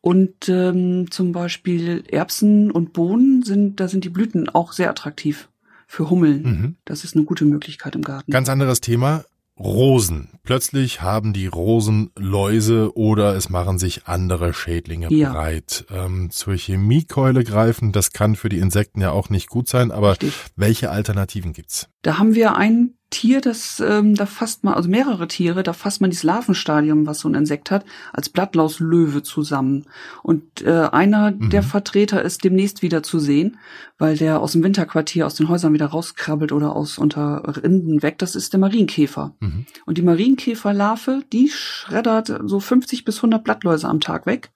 Und 0.00 0.48
ähm, 0.48 1.10
zum 1.10 1.32
Beispiel 1.32 2.04
Erbsen 2.08 2.70
und 2.70 2.94
Bohnen 2.94 3.42
sind, 3.42 3.80
da 3.80 3.88
sind 3.88 4.04
die 4.04 4.08
Blüten 4.10 4.48
auch 4.48 4.72
sehr 4.72 4.88
attraktiv 4.88 5.50
für 5.86 6.08
Hummeln. 6.08 6.42
Mhm. 6.42 6.76
Das 6.86 7.04
ist 7.04 7.16
eine 7.16 7.24
gute 7.24 7.44
Möglichkeit 7.44 7.94
im 7.94 8.02
Garten. 8.02 8.30
Ganz 8.30 8.48
anderes 8.48 8.80
Thema. 8.80 9.24
Rosen. 9.58 10.30
Plötzlich 10.44 11.02
haben 11.02 11.32
die 11.32 11.46
Rosen 11.46 12.10
Läuse 12.16 12.96
oder 12.96 13.34
es 13.34 13.50
machen 13.50 13.78
sich 13.78 14.06
andere 14.06 14.54
Schädlinge 14.54 15.12
ja. 15.12 15.32
breit. 15.32 15.84
Ähm, 15.90 16.30
zur 16.30 16.56
Chemiekeule 16.56 17.44
greifen, 17.44 17.92
das 17.92 18.12
kann 18.12 18.36
für 18.36 18.48
die 18.48 18.58
Insekten 18.58 19.00
ja 19.00 19.10
auch 19.10 19.30
nicht 19.30 19.48
gut 19.48 19.68
sein, 19.68 19.90
aber 19.90 20.12
Richtig. 20.12 20.34
welche 20.56 20.90
Alternativen 20.90 21.52
gibt's? 21.52 21.88
Da 22.02 22.18
haben 22.18 22.34
wir 22.34 22.56
ein 22.56 22.97
Tier, 23.10 23.40
das 23.40 23.80
ähm, 23.80 24.14
da 24.14 24.26
fasst 24.26 24.64
man, 24.64 24.74
also 24.74 24.88
mehrere 24.88 25.28
Tiere, 25.28 25.62
da 25.62 25.72
fasst 25.72 26.02
man 26.02 26.10
dieses 26.10 26.24
Larvenstadium, 26.24 27.06
was 27.06 27.20
so 27.20 27.28
ein 27.28 27.34
Insekt 27.34 27.70
hat, 27.70 27.86
als 28.12 28.28
Blattlauslöwe 28.28 29.22
zusammen. 29.22 29.86
Und 30.22 30.62
äh, 30.62 30.88
einer 30.92 31.30
mhm. 31.30 31.48
der 31.48 31.62
Vertreter 31.62 32.22
ist 32.22 32.44
demnächst 32.44 32.82
wieder 32.82 33.02
zu 33.02 33.18
sehen, 33.18 33.56
weil 33.96 34.18
der 34.18 34.40
aus 34.40 34.52
dem 34.52 34.62
Winterquartier, 34.62 35.26
aus 35.26 35.36
den 35.36 35.48
Häusern 35.48 35.72
wieder 35.72 35.86
rauskrabbelt 35.86 36.52
oder 36.52 36.76
aus 36.76 36.98
unter 36.98 37.42
Rinden 37.62 38.02
weg. 38.02 38.18
Das 38.18 38.34
ist 38.34 38.52
der 38.52 38.60
Marienkäfer. 38.60 39.34
Mhm. 39.40 39.64
Und 39.86 39.96
die 39.96 40.02
Marienkäferlarve, 40.02 41.22
die 41.32 41.48
schreddert 41.48 42.30
so 42.44 42.60
50 42.60 43.04
bis 43.06 43.16
100 43.16 43.42
Blattläuse 43.42 43.88
am 43.88 44.00
Tag 44.00 44.26
weg. 44.26 44.50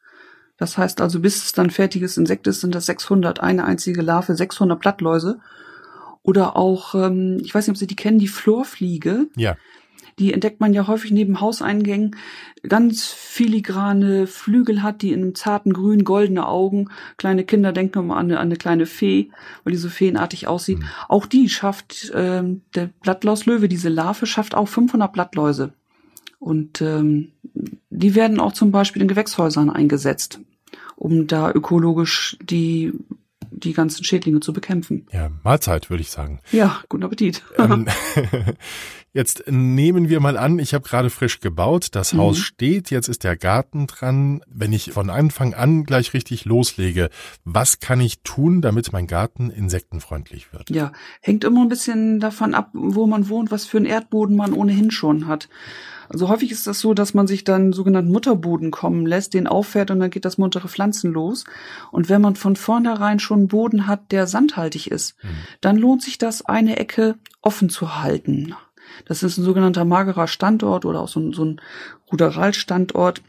Das 0.58 0.76
heißt 0.76 1.00
also, 1.00 1.20
bis 1.20 1.42
es 1.42 1.52
dann 1.52 1.70
fertiges 1.70 2.16
Insekt 2.16 2.46
ist, 2.46 2.60
sind 2.60 2.74
das 2.74 2.86
600, 2.86 3.40
eine 3.40 3.64
einzige 3.64 4.02
Larve, 4.02 4.36
600 4.36 4.78
Blattläuse. 4.78 5.40
Oder 6.22 6.56
auch, 6.56 6.94
ähm, 6.94 7.38
ich 7.42 7.54
weiß 7.54 7.66
nicht, 7.66 7.74
ob 7.74 7.78
Sie 7.78 7.86
die 7.86 7.96
kennen, 7.96 8.18
die 8.18 8.28
Florfliege. 8.28 9.28
Ja. 9.36 9.56
Die 10.18 10.32
entdeckt 10.32 10.60
man 10.60 10.74
ja 10.74 10.86
häufig 10.86 11.10
neben 11.10 11.40
Hauseingängen. 11.40 12.16
Ganz 12.68 13.06
filigrane 13.06 14.26
Flügel 14.26 14.82
hat, 14.82 15.02
die 15.02 15.12
in 15.12 15.22
einem 15.22 15.34
zarten 15.34 15.72
Grün 15.72 16.04
goldene 16.04 16.46
Augen. 16.46 16.90
Kleine 17.16 17.44
Kinder 17.44 17.72
denken 17.72 18.00
immer 18.00 18.16
an 18.16 18.26
eine, 18.26 18.38
an 18.38 18.46
eine 18.46 18.56
kleine 18.56 18.86
Fee, 18.86 19.30
weil 19.64 19.72
die 19.72 19.78
so 19.78 19.88
feenartig 19.88 20.46
aussieht. 20.46 20.80
Mhm. 20.80 20.84
Auch 21.08 21.26
die 21.26 21.48
schafft, 21.48 22.12
ähm, 22.14 22.60
der 22.74 22.90
Blattlauslöwe, 23.00 23.68
diese 23.68 23.88
Larve, 23.88 24.26
schafft 24.26 24.54
auch 24.54 24.68
500 24.68 25.12
Blattläuse. 25.12 25.72
Und 26.38 26.82
ähm, 26.82 27.32
die 27.90 28.14
werden 28.14 28.40
auch 28.40 28.52
zum 28.52 28.70
Beispiel 28.70 29.02
in 29.02 29.08
Gewächshäusern 29.08 29.70
eingesetzt, 29.70 30.40
um 30.96 31.26
da 31.26 31.50
ökologisch 31.50 32.36
die 32.42 32.92
die 33.50 33.72
ganzen 33.72 34.04
Schädlinge 34.04 34.40
zu 34.40 34.52
bekämpfen. 34.52 35.06
Ja, 35.12 35.30
Mahlzeit, 35.42 35.90
würde 35.90 36.02
ich 36.02 36.10
sagen. 36.10 36.40
Ja, 36.52 36.80
guten 36.88 37.04
Appetit. 37.04 37.42
Ähm, 37.58 37.86
jetzt 39.12 39.44
nehmen 39.46 40.08
wir 40.08 40.20
mal 40.20 40.36
an, 40.36 40.58
ich 40.58 40.74
habe 40.74 40.88
gerade 40.88 41.10
frisch 41.10 41.40
gebaut, 41.40 41.88
das 41.92 42.12
mhm. 42.12 42.18
Haus 42.18 42.38
steht, 42.38 42.90
jetzt 42.90 43.08
ist 43.08 43.24
der 43.24 43.36
Garten 43.36 43.86
dran. 43.86 44.42
Wenn 44.46 44.72
ich 44.72 44.92
von 44.92 45.10
Anfang 45.10 45.54
an 45.54 45.84
gleich 45.84 46.14
richtig 46.14 46.44
loslege, 46.44 47.10
was 47.44 47.80
kann 47.80 48.00
ich 48.00 48.20
tun, 48.22 48.62
damit 48.62 48.92
mein 48.92 49.06
Garten 49.06 49.50
insektenfreundlich 49.50 50.52
wird? 50.52 50.70
Ja, 50.70 50.92
hängt 51.20 51.44
immer 51.44 51.62
ein 51.62 51.68
bisschen 51.68 52.20
davon 52.20 52.54
ab, 52.54 52.70
wo 52.72 53.06
man 53.06 53.28
wohnt, 53.28 53.50
was 53.50 53.66
für 53.66 53.76
einen 53.76 53.86
Erdboden 53.86 54.36
man 54.36 54.52
ohnehin 54.52 54.90
schon 54.90 55.26
hat. 55.26 55.48
Also 56.08 56.28
häufig 56.28 56.50
ist 56.50 56.66
das 56.66 56.80
so, 56.80 56.92
dass 56.92 57.14
man 57.14 57.26
sich 57.26 57.42
dann 57.42 57.72
sogenannten 57.72 58.12
Mutterboden 58.12 58.70
kommen 58.70 59.06
lässt, 59.06 59.32
den 59.32 59.46
auffährt 59.46 59.90
und 59.90 59.98
dann 60.00 60.10
geht 60.10 60.26
das 60.26 60.36
muntere 60.36 60.68
Pflanzen 60.68 61.10
los. 61.10 61.44
Und 61.90 62.10
wenn 62.10 62.20
man 62.20 62.36
von 62.36 62.54
vornherein 62.54 63.18
schon 63.18 63.40
einen 63.40 63.48
Boden 63.48 63.86
hat, 63.86 64.12
der 64.12 64.26
sandhaltig 64.26 64.90
ist, 64.90 65.16
mhm. 65.22 65.28
dann 65.62 65.76
lohnt 65.76 66.02
sich 66.02 66.18
das, 66.18 66.44
eine 66.44 66.76
Ecke 66.76 67.16
offen 67.40 67.70
zu 67.70 68.02
halten. 68.02 68.54
Das 69.06 69.22
ist 69.22 69.38
ein 69.38 69.44
sogenannter 69.44 69.84
magerer 69.84 70.26
Standort 70.26 70.84
oder 70.84 71.00
auch 71.00 71.08
so 71.08 71.20
ein, 71.20 71.32
so 71.32 71.44
ein 71.44 71.60
Ruderalstandort. 72.10 73.22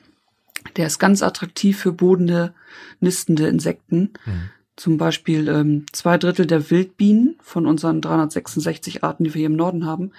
Der 0.78 0.88
ist 0.88 1.00
ganz 1.00 1.22
attraktiv 1.22 1.78
für 1.78 1.92
bodende, 1.92 2.54
nistende 3.00 3.48
Insekten. 3.48 4.14
Mhm. 4.26 4.50
Zum 4.76 4.98
Beispiel 4.98 5.48
ähm, 5.50 5.86
zwei 5.92 6.18
Drittel 6.18 6.48
der 6.48 6.72
Wildbienen 6.72 7.36
von 7.42 7.68
unseren 7.68 8.02
366 8.02 9.04
Arten, 9.04 9.24
die 9.24 9.34
wir 9.34 9.40
hier 9.40 9.48
im 9.48 9.56
Norden 9.56 9.86
haben, 9.86 10.12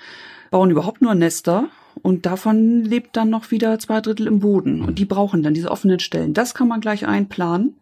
bauen 0.50 0.70
überhaupt 0.70 1.02
nur 1.02 1.14
Nester 1.14 1.68
und 2.02 2.26
davon 2.26 2.84
lebt 2.84 3.16
dann 3.16 3.30
noch 3.30 3.50
wieder 3.50 3.78
zwei 3.78 4.00
Drittel 4.00 4.26
im 4.26 4.40
Boden. 4.40 4.82
Und 4.82 4.98
die 4.98 5.04
brauchen 5.04 5.42
dann 5.42 5.54
diese 5.54 5.70
offenen 5.70 5.98
Stellen. 5.98 6.34
Das 6.34 6.54
kann 6.54 6.68
man 6.68 6.80
gleich 6.80 7.06
einplanen. 7.06 7.74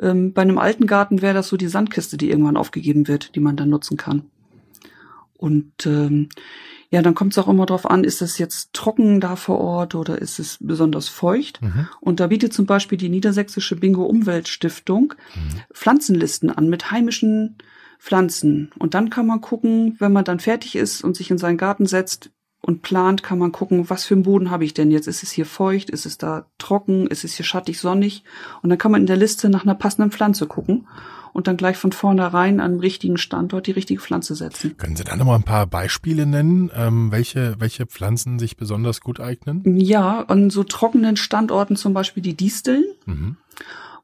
Ähm, 0.00 0.32
bei 0.32 0.42
einem 0.42 0.58
alten 0.58 0.86
Garten 0.86 1.22
wäre 1.22 1.34
das 1.34 1.48
so 1.48 1.56
die 1.56 1.68
Sandkiste, 1.68 2.16
die 2.16 2.30
irgendwann 2.30 2.56
aufgegeben 2.56 3.08
wird, 3.08 3.34
die 3.34 3.40
man 3.40 3.56
dann 3.56 3.70
nutzen 3.70 3.96
kann. 3.96 4.22
Und 5.42 5.86
ähm, 5.86 6.28
ja, 6.90 7.02
dann 7.02 7.16
kommt 7.16 7.32
es 7.32 7.38
auch 7.38 7.48
immer 7.48 7.66
darauf 7.66 7.90
an, 7.90 8.04
ist 8.04 8.22
es 8.22 8.38
jetzt 8.38 8.74
trocken 8.74 9.20
da 9.20 9.34
vor 9.34 9.58
Ort 9.58 9.96
oder 9.96 10.22
ist 10.22 10.38
es 10.38 10.58
besonders 10.60 11.08
feucht? 11.08 11.60
Mhm. 11.60 11.88
Und 12.00 12.20
da 12.20 12.28
bietet 12.28 12.52
zum 12.52 12.64
Beispiel 12.64 12.96
die 12.96 13.08
Niedersächsische 13.08 13.74
Bingo 13.74 14.04
Umweltstiftung 14.04 15.14
mhm. 15.34 15.60
Pflanzenlisten 15.74 16.48
an 16.48 16.68
mit 16.68 16.92
heimischen 16.92 17.58
Pflanzen. 17.98 18.70
Und 18.78 18.94
dann 18.94 19.10
kann 19.10 19.26
man 19.26 19.40
gucken, 19.40 19.96
wenn 19.98 20.12
man 20.12 20.24
dann 20.24 20.38
fertig 20.38 20.76
ist 20.76 21.02
und 21.02 21.16
sich 21.16 21.28
in 21.32 21.38
seinen 21.38 21.58
Garten 21.58 21.86
setzt, 21.86 22.30
und 22.64 22.82
plant, 22.82 23.24
kann 23.24 23.40
man 23.40 23.50
gucken, 23.50 23.90
was 23.90 24.04
für 24.04 24.14
einen 24.14 24.22
Boden 24.22 24.52
habe 24.52 24.64
ich 24.64 24.72
denn 24.72 24.92
jetzt? 24.92 25.08
Ist 25.08 25.24
es 25.24 25.32
hier 25.32 25.46
feucht? 25.46 25.90
Ist 25.90 26.06
es 26.06 26.16
da 26.16 26.46
trocken? 26.58 27.08
Ist 27.08 27.24
es 27.24 27.34
hier 27.34 27.44
schattig, 27.44 27.80
sonnig? 27.80 28.22
Und 28.62 28.70
dann 28.70 28.78
kann 28.78 28.92
man 28.92 29.00
in 29.00 29.08
der 29.08 29.16
Liste 29.16 29.48
nach 29.48 29.64
einer 29.64 29.74
passenden 29.74 30.12
Pflanze 30.12 30.46
gucken 30.46 30.86
und 31.32 31.46
dann 31.46 31.56
gleich 31.56 31.76
von 31.76 31.92
vornherein 31.92 32.60
an 32.60 32.72
dem 32.72 32.80
richtigen 32.80 33.16
Standort 33.16 33.66
die 33.66 33.72
richtige 33.72 34.00
Pflanze 34.00 34.34
setzen. 34.34 34.76
Können 34.76 34.96
Sie 34.96 35.04
da 35.04 35.16
noch 35.16 35.26
mal 35.26 35.36
ein 35.36 35.42
paar 35.42 35.66
Beispiele 35.66 36.26
nennen, 36.26 36.70
ähm, 36.74 37.10
welche, 37.10 37.56
welche 37.58 37.86
Pflanzen 37.86 38.38
sich 38.38 38.56
besonders 38.56 39.00
gut 39.00 39.20
eignen? 39.20 39.62
Ja, 39.78 40.24
an 40.28 40.50
so 40.50 40.64
trockenen 40.64 41.16
Standorten 41.16 41.76
zum 41.76 41.94
Beispiel 41.94 42.22
die 42.22 42.36
Disteln. 42.36 42.84
Mhm. 43.06 43.36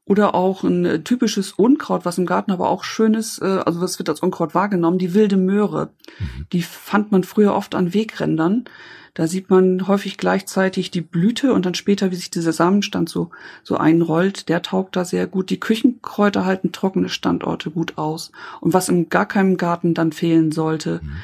Oder 0.05 0.33
auch 0.33 0.63
ein 0.63 0.85
äh, 0.85 1.03
typisches 1.03 1.51
Unkraut, 1.51 2.03
was 2.03 2.17
im 2.17 2.25
Garten 2.25 2.51
aber 2.51 2.69
auch 2.69 2.83
schön 2.83 3.13
ist, 3.13 3.43
äh, 3.43 3.45
also 3.45 3.79
was 3.79 3.99
wird 3.99 4.09
als 4.09 4.21
Unkraut 4.21 4.55
wahrgenommen, 4.55 4.97
die 4.97 5.13
wilde 5.13 5.37
Möhre. 5.37 5.91
Mhm. 6.17 6.47
Die 6.51 6.63
fand 6.63 7.11
man 7.11 7.23
früher 7.23 7.53
oft 7.53 7.75
an 7.75 7.93
Wegrändern. 7.93 8.65
Da 9.13 9.27
sieht 9.27 9.49
man 9.49 9.87
häufig 9.87 10.17
gleichzeitig 10.17 10.91
die 10.91 11.01
Blüte 11.01 11.53
und 11.53 11.65
dann 11.65 11.75
später, 11.75 12.11
wie 12.11 12.15
sich 12.15 12.31
dieser 12.31 12.53
Samenstand 12.53 13.09
so, 13.09 13.31
so 13.63 13.77
einrollt. 13.77 14.49
Der 14.49 14.61
taugt 14.61 14.95
da 14.95 15.05
sehr 15.05 15.27
gut. 15.27 15.49
Die 15.49 15.59
Küchenkräuter 15.59 16.45
halten 16.45 16.71
trockene 16.71 17.09
Standorte 17.09 17.71
gut 17.71 17.97
aus. 17.97 18.31
Und 18.61 18.73
was 18.73 18.89
in 18.89 19.09
gar 19.09 19.25
keinem 19.25 19.57
Garten 19.57 19.93
dann 19.93 20.11
fehlen 20.11 20.51
sollte, 20.51 21.01
mhm 21.03 21.17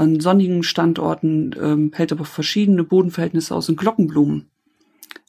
An 0.00 0.18
sonnigen 0.18 0.62
Standorten 0.62 1.54
ähm, 1.60 1.90
hält 1.94 2.10
aber 2.10 2.24
verschiedene 2.24 2.84
Bodenverhältnisse 2.84 3.54
aus 3.54 3.68
und 3.68 3.76
Glockenblumen. 3.76 4.48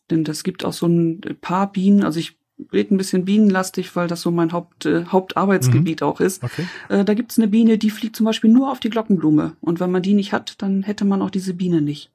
Denn 0.09 0.23
das 0.23 0.43
gibt 0.43 0.63
auch 0.63 0.71
so 0.71 0.87
ein 0.87 1.19
paar 1.41 1.69
Bienen, 1.73 2.05
also 2.05 2.21
ich 2.21 2.37
rede 2.71 2.93
ein 2.93 2.97
bisschen 2.97 3.25
bienenlastig, 3.25 3.95
weil 3.95 4.07
das 4.07 4.21
so 4.21 4.31
mein 4.31 4.51
Haupt, 4.51 4.85
äh, 4.85 5.05
Hauptarbeitsgebiet 5.05 6.01
mhm. 6.01 6.07
auch 6.07 6.19
ist. 6.19 6.43
Okay. 6.43 6.65
Äh, 6.89 7.05
da 7.05 7.13
gibt's 7.13 7.37
eine 7.37 7.47
Biene, 7.47 7.77
die 7.77 7.89
fliegt 7.89 8.15
zum 8.15 8.25
Beispiel 8.25 8.51
nur 8.51 8.71
auf 8.71 8.79
die 8.79 8.89
Glockenblume. 8.89 9.55
Und 9.61 9.79
wenn 9.79 9.91
man 9.91 10.01
die 10.01 10.13
nicht 10.13 10.33
hat, 10.33 10.55
dann 10.61 10.83
hätte 10.83 11.05
man 11.05 11.21
auch 11.21 11.29
diese 11.29 11.53
Biene 11.53 11.81
nicht. 11.81 12.11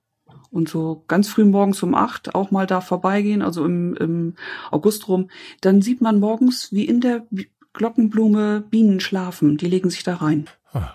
Und 0.51 0.69
so 0.69 1.05
ganz 1.09 1.29
früh 1.29 1.45
morgens 1.45 1.83
um 1.83 1.95
acht 1.95 2.35
auch 2.35 2.51
mal 2.51 2.67
da 2.67 2.81
vorbeigehen, 2.81 3.43
also 3.43 3.65
im, 3.65 3.95
im 3.97 4.35
August 4.71 5.09
rum, 5.09 5.29
dann 5.61 5.83
sieht 5.83 6.01
man 6.01 6.21
morgens, 6.21 6.73
wie 6.73 6.85
in 6.85 7.01
der 7.01 7.27
Glockenblume 7.73 8.65
Bienen 8.71 9.01
schlafen. 9.01 9.57
Die 9.59 9.67
legen 9.67 9.91
sich 9.91 10.03
da 10.03 10.17
rein. 10.17 10.47
Ah. 10.73 10.95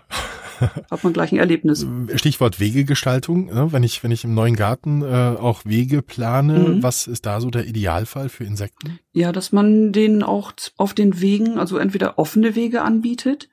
Hat 0.92 1.04
man 1.04 1.14
gleich 1.14 1.32
ein 1.32 1.40
Erlebnis. 1.40 1.86
Stichwort 2.16 2.60
Wegegestaltung. 2.60 3.46
Ne? 3.48 3.72
Wenn 3.72 3.84
ich, 3.84 4.04
wenn 4.04 4.12
ich 4.12 4.24
im 4.24 4.34
neuen 4.34 4.56
Garten 4.56 5.02
äh, 5.02 5.36
auch 5.40 5.66
Wege 5.66 6.02
plane, 6.02 6.60
mhm. 6.60 6.84
was 6.84 7.08
ist 7.08 7.26
da 7.26 7.42
so 7.42 7.50
der 7.50 7.66
Idealfall 7.66 8.30
für 8.30 8.44
Insekten? 8.44 9.00
Ja, 9.14 9.32
dass 9.32 9.52
man 9.52 9.92
denen 9.92 10.24
auch 10.24 10.54
auf 10.78 10.94
den 10.94 11.22
Wegen, 11.22 11.58
also 11.58 11.78
entweder 11.78 12.18
offene 12.20 12.56
Wege 12.56 12.82
anbietet. 12.82 13.50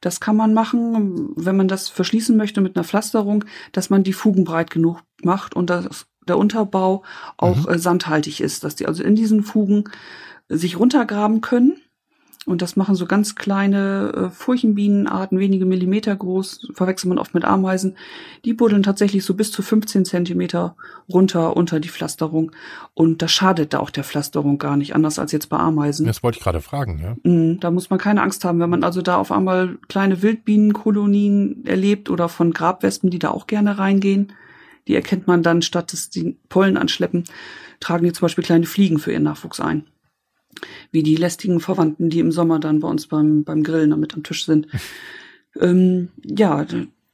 Das 0.00 0.20
kann 0.20 0.36
man 0.36 0.54
machen, 0.54 1.32
wenn 1.36 1.56
man 1.56 1.68
das 1.68 1.88
verschließen 1.88 2.36
möchte 2.36 2.60
mit 2.60 2.76
einer 2.76 2.84
Pflasterung, 2.84 3.44
dass 3.72 3.90
man 3.90 4.04
die 4.04 4.12
Fugen 4.12 4.44
breit 4.44 4.70
genug 4.70 5.02
macht 5.22 5.56
und 5.56 5.70
dass 5.70 6.06
der 6.28 6.38
Unterbau 6.38 7.02
auch 7.36 7.66
mhm. 7.66 7.74
äh, 7.74 7.78
sandhaltig 7.78 8.40
ist, 8.40 8.64
dass 8.64 8.76
die 8.76 8.86
also 8.86 9.02
in 9.02 9.16
diesen 9.16 9.42
Fugen 9.42 9.84
sich 10.48 10.78
runtergraben 10.78 11.40
können 11.40 11.80
und 12.48 12.62
das 12.62 12.76
machen 12.76 12.94
so 12.94 13.06
ganz 13.06 13.34
kleine 13.34 14.12
äh, 14.14 14.30
Furchenbienenarten, 14.30 15.38
wenige 15.38 15.66
Millimeter 15.66 16.16
groß, 16.16 16.68
verwechselt 16.72 17.10
man 17.10 17.18
oft 17.18 17.34
mit 17.34 17.44
Ameisen. 17.44 17.96
Die 18.44 18.54
buddeln 18.54 18.82
tatsächlich 18.82 19.24
so 19.24 19.34
bis 19.34 19.52
zu 19.52 19.62
15 19.62 20.04
Zentimeter 20.04 20.74
runter 21.08 21.56
unter 21.56 21.78
die 21.78 21.90
Pflasterung. 21.90 22.52
Und 22.94 23.20
das 23.20 23.32
schadet 23.32 23.74
da 23.74 23.80
auch 23.80 23.90
der 23.90 24.04
Pflasterung 24.04 24.58
gar 24.58 24.76
nicht, 24.76 24.94
anders 24.94 25.18
als 25.18 25.32
jetzt 25.32 25.48
bei 25.48 25.58
Ameisen. 25.58 26.06
Das 26.06 26.22
wollte 26.22 26.38
ich 26.38 26.44
gerade 26.44 26.62
fragen, 26.62 26.98
ja. 26.98 27.16
Mhm, 27.30 27.60
da 27.60 27.70
muss 27.70 27.90
man 27.90 27.98
keine 27.98 28.22
Angst 28.22 28.44
haben, 28.44 28.60
wenn 28.60 28.70
man 28.70 28.82
also 28.82 29.02
da 29.02 29.16
auf 29.16 29.30
einmal 29.30 29.76
kleine 29.88 30.22
Wildbienenkolonien 30.22 31.66
erlebt 31.66 32.08
oder 32.08 32.28
von 32.28 32.52
Grabwespen, 32.52 33.10
die 33.10 33.18
da 33.18 33.30
auch 33.30 33.46
gerne 33.46 33.78
reingehen. 33.78 34.32
Die 34.86 34.94
erkennt 34.94 35.26
man 35.26 35.42
dann, 35.42 35.60
statt 35.60 35.92
dass 35.92 36.08
die 36.08 36.38
Pollen 36.48 36.78
anschleppen, 36.78 37.24
tragen 37.78 38.04
die 38.04 38.12
zum 38.12 38.22
Beispiel 38.22 38.44
kleine 38.44 38.64
Fliegen 38.64 38.98
für 38.98 39.12
ihren 39.12 39.24
Nachwuchs 39.24 39.60
ein 39.60 39.84
wie 40.90 41.02
die 41.02 41.16
lästigen 41.16 41.60
Verwandten, 41.60 42.10
die 42.10 42.20
im 42.20 42.32
Sommer 42.32 42.58
dann 42.58 42.80
bei 42.80 42.88
uns 42.88 43.06
beim, 43.06 43.44
beim 43.44 43.62
Grillen 43.62 43.90
damit 43.90 44.14
am 44.14 44.22
Tisch 44.22 44.44
sind. 44.44 44.66
ähm, 45.60 46.08
ja, 46.24 46.66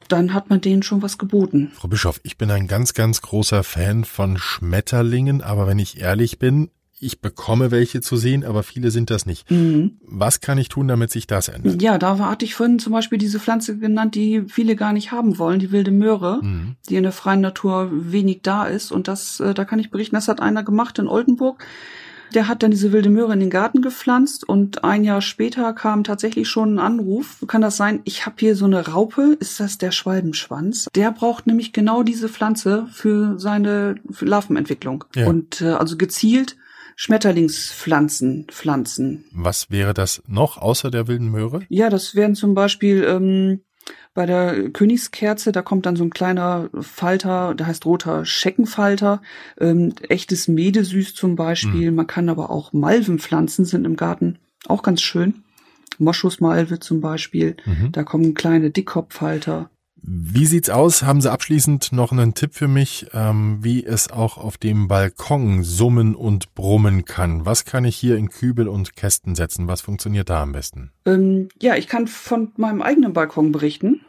dann 0.07 0.33
hat 0.33 0.49
man 0.49 0.61
denen 0.61 0.83
schon 0.83 1.01
was 1.01 1.17
geboten. 1.17 1.71
Frau 1.73 1.87
Bischof, 1.87 2.19
ich 2.23 2.37
bin 2.37 2.51
ein 2.51 2.67
ganz, 2.67 2.93
ganz 2.93 3.21
großer 3.21 3.63
Fan 3.63 4.05
von 4.05 4.37
Schmetterlingen, 4.37 5.41
aber 5.41 5.67
wenn 5.67 5.79
ich 5.79 5.99
ehrlich 5.99 6.39
bin, 6.39 6.69
ich 6.97 7.19
bekomme 7.19 7.71
welche 7.71 7.99
zu 7.99 8.15
sehen, 8.15 8.45
aber 8.45 8.63
viele 8.63 8.89
sind 8.89 9.09
das 9.09 9.25
nicht. 9.25 9.51
Mhm. 9.51 9.97
Was 10.01 10.39
kann 10.39 10.57
ich 10.57 10.69
tun, 10.69 10.87
damit 10.87 11.11
sich 11.11 11.27
das 11.27 11.49
ändert? 11.49 11.81
Ja, 11.81 11.97
da 11.97 12.17
hatte 12.19 12.45
ich 12.45 12.55
vorhin 12.55 12.79
zum 12.79 12.93
Beispiel 12.93 13.17
diese 13.17 13.39
Pflanze 13.39 13.77
genannt, 13.77 14.15
die 14.15 14.43
viele 14.47 14.75
gar 14.75 14.93
nicht 14.93 15.11
haben 15.11 15.37
wollen, 15.37 15.59
die 15.59 15.71
wilde 15.71 15.91
Möhre, 15.91 16.39
mhm. 16.41 16.75
die 16.89 16.95
in 16.95 17.03
der 17.03 17.11
freien 17.11 17.41
Natur 17.41 17.89
wenig 17.91 18.39
da 18.43 18.65
ist. 18.65 18.91
Und 18.91 19.07
das, 19.07 19.39
äh, 19.41 19.53
da 19.53 19.65
kann 19.65 19.79
ich 19.79 19.91
berichten, 19.91 20.15
das 20.15 20.29
hat 20.29 20.39
einer 20.39 20.63
gemacht 20.63 20.97
in 20.97 21.07
Oldenburg. 21.07 21.65
Der 22.35 22.49
hat 22.49 22.63
dann 22.63 22.71
diese 22.71 22.91
wilde 22.91 23.09
Möhre 23.09 23.33
in 23.33 23.39
den 23.39 23.49
Garten 23.49 23.81
gepflanzt 23.81 24.47
und 24.47 24.83
ein 24.83 25.05
Jahr 25.05 25.21
später 25.21 25.71
kam 25.71 26.03
tatsächlich 26.03 26.49
schon 26.49 26.75
ein 26.75 26.79
Anruf. 26.79 27.43
Kann 27.47 27.61
das 27.61 27.77
sein? 27.77 28.01
Ich 28.03 28.25
habe 28.25 28.35
hier 28.39 28.57
so 28.57 28.65
eine 28.65 28.87
Raupe. 28.87 29.37
Ist 29.39 29.59
das 29.61 29.77
der 29.77 29.91
Schwalbenschwanz? 29.91 30.87
Der 30.93 31.11
braucht 31.11 31.47
nämlich 31.47 31.71
genau 31.71 32.03
diese 32.03 32.27
Pflanze 32.27 32.87
für 32.91 33.39
seine 33.39 33.95
Larvenentwicklung. 34.19 35.05
Ja. 35.15 35.27
Und 35.27 35.61
äh, 35.61 35.69
also 35.69 35.95
gezielt 35.95 36.57
Schmetterlingspflanzen 36.97 38.47
pflanzen. 38.49 39.25
Was 39.31 39.71
wäre 39.71 39.93
das 39.93 40.21
noch 40.27 40.57
außer 40.57 40.91
der 40.91 41.07
wilden 41.07 41.29
Möhre? 41.29 41.61
Ja, 41.69 41.89
das 41.89 42.15
wären 42.15 42.35
zum 42.35 42.53
Beispiel 42.53 43.03
ähm, 43.03 43.61
bei 44.15 44.25
der 44.25 44.69
Königskerze, 44.71 45.51
da 45.51 45.61
kommt 45.61 45.85
dann 45.85 45.97
so 45.97 46.03
ein 46.03 46.09
kleiner 46.09 46.69
Falter, 46.79 47.53
der 47.53 47.67
heißt 47.67 47.85
roter 47.85 48.25
Scheckenfalter, 48.25 49.21
ähm, 49.59 49.93
echtes 50.07 50.47
Medesüß 50.47 51.13
zum 51.13 51.35
Beispiel. 51.35 51.91
Mhm. 51.91 51.97
Man 51.97 52.07
kann 52.07 52.29
aber 52.29 52.49
auch 52.49 52.73
Malven 52.73 53.19
pflanzen, 53.19 53.65
sind 53.65 53.85
im 53.85 53.97
Garten 53.97 54.39
auch 54.67 54.81
ganz 54.81 55.01
schön. 55.01 55.43
Moschusmalve 55.97 56.79
zum 56.79 57.01
Beispiel, 57.01 57.55
mhm. 57.65 57.91
da 57.91 58.03
kommen 58.03 58.33
kleine 58.33 58.71
Dickkopffalter. 58.71 59.69
Wie 60.07 60.45
sieht's 60.45 60.69
aus? 60.69 61.01
Haben 61.01 61.19
Sie 61.19 61.31
abschließend 61.31 61.91
noch 61.91 62.11
einen 62.11 62.35
Tipp 62.35 62.53
für 62.53 62.67
mich, 62.67 63.07
ähm, 63.13 63.57
wie 63.61 63.83
es 63.83 64.11
auch 64.11 64.37
auf 64.37 64.57
dem 64.57 64.87
Balkon 64.87 65.63
summen 65.63 66.13
und 66.13 66.53
brummen 66.53 67.05
kann? 67.05 67.43
Was 67.47 67.65
kann 67.65 67.85
ich 67.85 67.95
hier 67.95 68.15
in 68.15 68.29
Kübel 68.29 68.67
und 68.67 68.95
Kästen 68.95 69.33
setzen? 69.33 69.67
Was 69.67 69.81
funktioniert 69.81 70.29
da 70.29 70.43
am 70.43 70.51
besten? 70.51 70.91
Ähm, 71.07 71.49
ja, 71.59 71.75
ich 71.75 71.87
kann 71.87 72.05
von 72.05 72.51
meinem 72.55 72.83
eigenen 72.83 73.13
Balkon 73.13 73.51
berichten. 73.51 74.01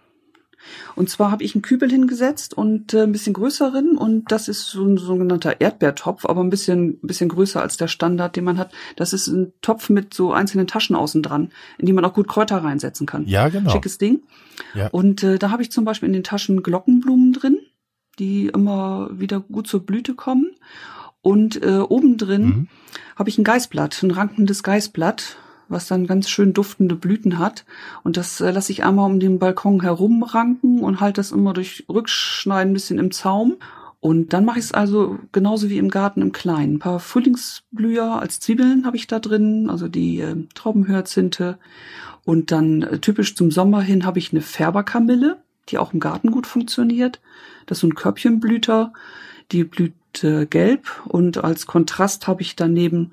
Und 0.95 1.11
zwar 1.11 1.31
habe 1.31 1.45
ich 1.45 1.55
einen 1.55 1.63
Kübel 1.63 1.91
hingesetzt 1.91 2.55
und 2.55 2.95
äh, 2.95 3.03
ein 3.03 3.13
bisschen 3.13 3.33
größeren 3.33 3.97
und 3.97 4.31
das 4.33 4.49
ist 4.49 4.67
so 4.67 4.85
ein 4.85 4.97
sogenannter 4.97 5.61
Erdbeertopf, 5.61 6.27
aber 6.27 6.43
ein 6.43 6.51
bisschen, 6.51 6.99
bisschen 7.01 7.29
größer 7.29 7.61
als 7.61 7.77
der 7.77 7.89
Standard, 7.89 8.37
den 8.37 8.45
man 8.45 8.59
hat. 8.59 8.73
Das 8.97 9.13
ist 9.13 9.27
ein 9.29 9.53
Topf 9.61 9.89
mit 9.91 10.15
so 10.15 10.33
einzelnen 10.33 10.67
Taschen 10.67 10.97
außen 10.97 11.23
dran, 11.23 11.51
in 11.79 11.87
die 11.87 11.93
man 11.93 12.05
auch 12.05 12.15
gut 12.15 12.29
Kräuter 12.29 12.59
reinsetzen 12.59 13.07
kann. 13.07 13.27
Ja, 13.27 13.49
genau. 13.49 13.71
Schickes 13.71 13.99
Ding. 13.99 14.23
Ja. 14.75 14.89
Und 14.89 15.23
äh, 15.23 15.39
da 15.39 15.51
habe 15.51 15.63
ich 15.63 15.71
zum 15.71 15.85
Beispiel 15.85 16.09
in 16.09 16.13
den 16.13 16.25
Taschen 16.25 16.63
Glockenblumen 16.63 17.33
drin, 17.33 17.59
die 18.19 18.47
immer 18.47 19.11
wieder 19.13 19.41
gut 19.41 19.67
zur 19.67 19.85
Blüte 19.85 20.15
kommen. 20.15 20.51
Und 21.23 21.63
äh, 21.63 21.79
oben 21.79 22.19
drin 22.19 22.45
mhm. 22.45 22.69
habe 23.17 23.29
ich 23.29 23.39
ein 23.39 23.45
Geißblatt, 23.45 24.03
ein 24.03 24.13
rankendes 24.13 24.63
Geißblatt 24.63 25.39
was 25.69 25.89
dann 25.89 26.07
ganz 26.07 26.29
schön 26.29 26.53
duftende 26.53 26.95
Blüten 26.95 27.39
hat. 27.39 27.65
Und 28.03 28.17
das 28.17 28.41
äh, 28.41 28.51
lasse 28.51 28.73
ich 28.73 28.85
einmal 28.85 29.11
um 29.11 29.21
den 29.21 29.39
Balkon 29.39 29.81
herumranken 29.83 30.81
und 30.81 31.01
halte 31.01 31.21
das 31.21 31.33
immer 31.33 31.53
durch 31.53 31.85
Rückschneiden 31.89 32.71
ein 32.71 32.75
bisschen 32.75 32.99
im 32.99 33.11
Zaum. 33.11 33.57
Und 34.01 34.33
dann 34.33 34.45
mache 34.45 34.59
ich 34.59 34.67
es 34.67 34.73
also 34.73 35.19
genauso 35.33 35.69
wie 35.69 35.79
im 35.79 35.89
Garten 35.89 36.23
im 36.23 36.33
Kleinen. 36.33 36.75
Ein 36.75 36.79
paar 36.79 37.01
Frühlingsblüher 37.01 38.21
als 38.21 38.41
Zwiebeln 38.41 38.87
habe 38.87 38.97
ich 38.97 39.07
da 39.07 39.19
drin, 39.19 39.69
also 39.71 39.89
die 39.89 40.21
äh, 40.21 40.37
Traubenhyazinthe. 40.55 41.59
Und 42.25 42.53
dann 42.53 42.83
äh, 42.83 42.99
typisch 42.99 43.35
zum 43.35 43.51
Sommer 43.51 43.81
hin 43.81 44.05
habe 44.05 44.19
ich 44.19 44.33
eine 44.33 44.43
Färberkamille, 44.43 45.39
die 45.69 45.79
auch 45.79 45.93
im 45.93 46.01
Garten 46.01 46.31
gut 46.31 46.47
funktioniert. 46.47 47.21
Das 47.67 47.79
ist 47.79 47.81
so 47.81 47.89
ein 47.89 47.95
Körbchenblüter, 47.95 48.93
die 49.53 49.65
blüht 49.65 49.95
äh, 50.23 50.47
gelb 50.47 51.03
und 51.07 51.43
als 51.43 51.67
Kontrast 51.67 52.27
habe 52.27 52.43
ich 52.43 52.57
daneben 52.57 53.13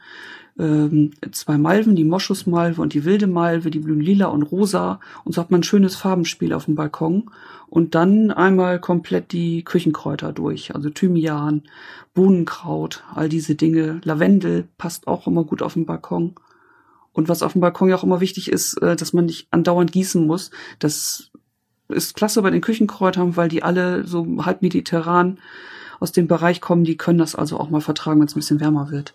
ähm, 0.60 1.12
zwei 1.32 1.58
Malven, 1.58 1.96
die 1.96 2.04
Moschusmalve 2.04 2.82
und 2.82 2.94
die 2.94 3.06
wilde 3.06 3.28
Malve, 3.28 3.72
die 3.72 3.80
blühen 3.80 4.02
lila 4.02 4.28
und 4.28 4.44
rosa 4.44 5.00
und 5.24 5.34
so 5.34 5.42
hat 5.42 5.52
man 5.52 5.62
ein 5.62 5.64
schönes 5.64 5.96
Farbenspiel 5.96 6.54
auf 6.54 6.66
dem 6.66 6.76
Balkon 6.76 7.30
und 7.68 7.96
dann 7.96 8.30
einmal 8.30 8.80
komplett 8.80 9.32
die 9.32 9.64
Küchenkräuter 9.64 10.32
durch, 10.32 10.76
also 10.76 10.90
Thymian, 10.90 11.64
Bohnenkraut, 12.14 13.04
all 13.14 13.30
diese 13.30 13.56
Dinge, 13.56 14.00
Lavendel 14.04 14.68
passt 14.78 15.08
auch 15.08 15.26
immer 15.26 15.44
gut 15.44 15.62
auf 15.62 15.74
dem 15.74 15.86
Balkon. 15.86 16.36
Und 17.14 17.30
was 17.30 17.44
auf 17.44 17.54
dem 17.54 17.62
Balkon 17.62 17.90
ja 17.90 17.96
auch 17.96 18.04
immer 18.04 18.20
wichtig 18.20 18.52
ist, 18.52 18.82
äh, 18.82 18.96
dass 18.96 19.14
man 19.14 19.26
nicht 19.26 19.48
andauernd 19.52 19.92
gießen 19.92 20.26
muss. 20.26 20.52
Das 20.80 21.32
ist 21.88 22.16
klasse 22.16 22.42
bei 22.42 22.50
den 22.50 22.62
Küchenkräutern, 22.62 23.38
weil 23.38 23.50
die 23.50 23.64
alle 23.64 24.06
so 24.06 24.26
halb 24.46 24.62
mediterran 24.62 25.40
aus 26.00 26.12
dem 26.12 26.28
Bereich 26.28 26.60
kommen. 26.60 26.84
Die 26.84 26.98
können 26.98 27.20
das 27.20 27.36
also 27.36 27.60
auch 27.60 27.70
mal 27.70 27.82
vertragen, 27.82 28.20
wenn 28.20 28.28
es 28.28 28.36
ein 28.36 28.40
bisschen 28.40 28.60
wärmer 28.60 28.90
wird. 28.92 29.14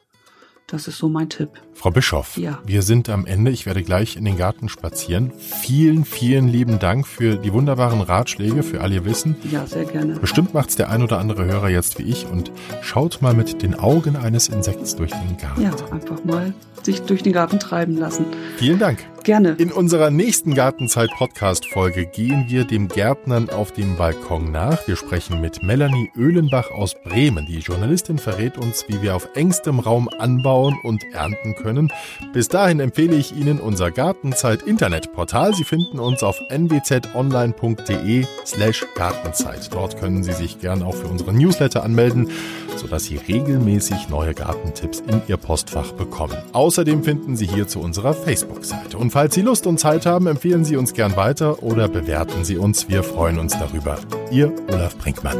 Das 0.71 0.87
ist 0.87 0.99
so 0.99 1.09
mein 1.09 1.31
Tipp. 1.31 1.49
Frau 1.73 1.91
Bischof, 1.91 2.37
ja. 2.37 2.59
wir 2.67 2.83
sind 2.83 3.09
am 3.09 3.25
Ende. 3.25 3.51
Ich 3.51 3.65
werde 3.65 3.83
gleich 3.83 4.17
in 4.17 4.27
den 4.27 4.37
Garten 4.37 4.69
spazieren. 4.69 5.33
Vielen, 5.33 6.05
vielen 6.05 6.47
lieben 6.47 6.79
Dank 6.79 7.07
für 7.07 7.37
die 7.37 7.55
wunderbaren 7.55 8.03
Ratschläge, 8.03 8.63
für 8.63 8.83
all 8.83 8.93
Ihr 8.93 9.07
Wissen. 9.07 9.35
Ja, 9.51 9.67
sehr 9.67 9.87
gerne. 9.87 10.19
Bestimmt 10.21 10.53
macht 10.53 10.69
es 10.69 10.77
der 10.77 10.91
ein 10.91 11.03
oder 11.03 11.21
andere 11.21 11.47
Hörer 11.47 11.71
jetzt 11.71 11.99
wie 11.99 12.03
ich 12.03 12.27
und 12.27 12.53
schaut 12.83 13.23
mal 13.23 13.33
mit 13.33 13.63
den 13.63 13.77
Augen 13.77 14.17
eines 14.17 14.49
Insekts 14.49 14.95
durch 14.95 15.11
den 15.11 15.39
Garten. 15.39 15.63
Ja, 15.63 15.71
einfach 15.91 16.23
mal 16.25 16.53
sich 16.83 17.01
durch 17.01 17.23
den 17.23 17.33
Garten 17.33 17.59
treiben 17.59 17.97
lassen. 17.97 18.27
Vielen 18.59 18.79
Dank. 18.79 18.99
Gerne. 19.25 19.57
In 19.59 19.73
unserer 19.73 20.11
nächsten 20.11 20.55
Gartenzeit-Podcast-Folge 20.55 22.07
gehen 22.07 22.47
wir 22.49 22.65
dem 22.65 22.89
Gärtnern 22.89 23.51
auf 23.51 23.73
dem 23.73 23.97
Balkon 23.97 24.53
nach. 24.53 24.87
Wir 24.87 24.97
sprechen 24.97 25.41
mit 25.41 25.63
Melanie 25.63 26.11
Öhlenbach 26.17 26.71
aus 26.71 26.95
Bremen. 26.95 27.47
Die 27.47 27.59
Journalistin 27.59 28.19
verrät 28.19 28.57
uns, 28.57 28.87
wie 28.89 29.03
wir 29.03 29.15
auf 29.17 29.29
engstem 29.35 29.81
Raum 29.81 30.09
anbauen 30.19 30.79
und 30.83 31.05
ernten 31.13 31.55
können. 31.55 31.93
Bis 32.33 32.49
dahin 32.49 32.81
empfehle 32.81 33.17
ich 33.17 33.37
Ihnen 33.37 33.61
unser 33.61 33.91
Gartenzeit-Internetportal. 33.91 35.55
Sie 35.55 35.65
finden 35.65 35.99
uns 35.99 36.23
auf 36.23 36.41
nwzonline.de 36.51 38.25
slash 38.47 38.87
Gartenzeit. 38.95 39.73
Dort 39.73 39.99
können 39.99 40.23
Sie 40.23 40.33
sich 40.33 40.61
gern 40.61 40.83
auch 40.83 40.95
für 40.95 41.07
unsere 41.09 41.33
Newsletter 41.33 41.85
anmelden, 41.85 42.31
sodass 42.77 43.05
Sie 43.05 43.17
regelmäßig 43.17 44.09
neue 44.09 44.35
Gartentipps 44.35 45.01
in 45.01 45.21
Ihr 45.27 45.37
Postfach 45.37 45.93
bekommen. 45.93 46.37
Außerdem 46.53 47.03
finden 47.03 47.37
Sie 47.37 47.47
hier 47.47 47.67
zu 47.69 47.81
unserer 47.81 48.15
Facebook-Seite. 48.15 48.97
Und 49.09 49.13
Falls 49.13 49.35
Sie 49.35 49.41
Lust 49.41 49.67
und 49.67 49.81
Zeit 49.81 50.05
haben, 50.05 50.27
empfehlen 50.27 50.67
Sie 50.67 50.77
uns 50.77 50.93
gern 50.93 51.17
weiter 51.17 51.63
oder 51.63 51.89
bewerten 51.89 52.45
Sie 52.45 52.59
uns. 52.59 52.91
Wir 52.91 53.03
freuen 53.03 53.39
uns 53.39 53.55
darüber. 53.59 53.97
Ihr 54.31 54.53
Olaf 54.71 54.99
Brinkmann. 54.99 55.39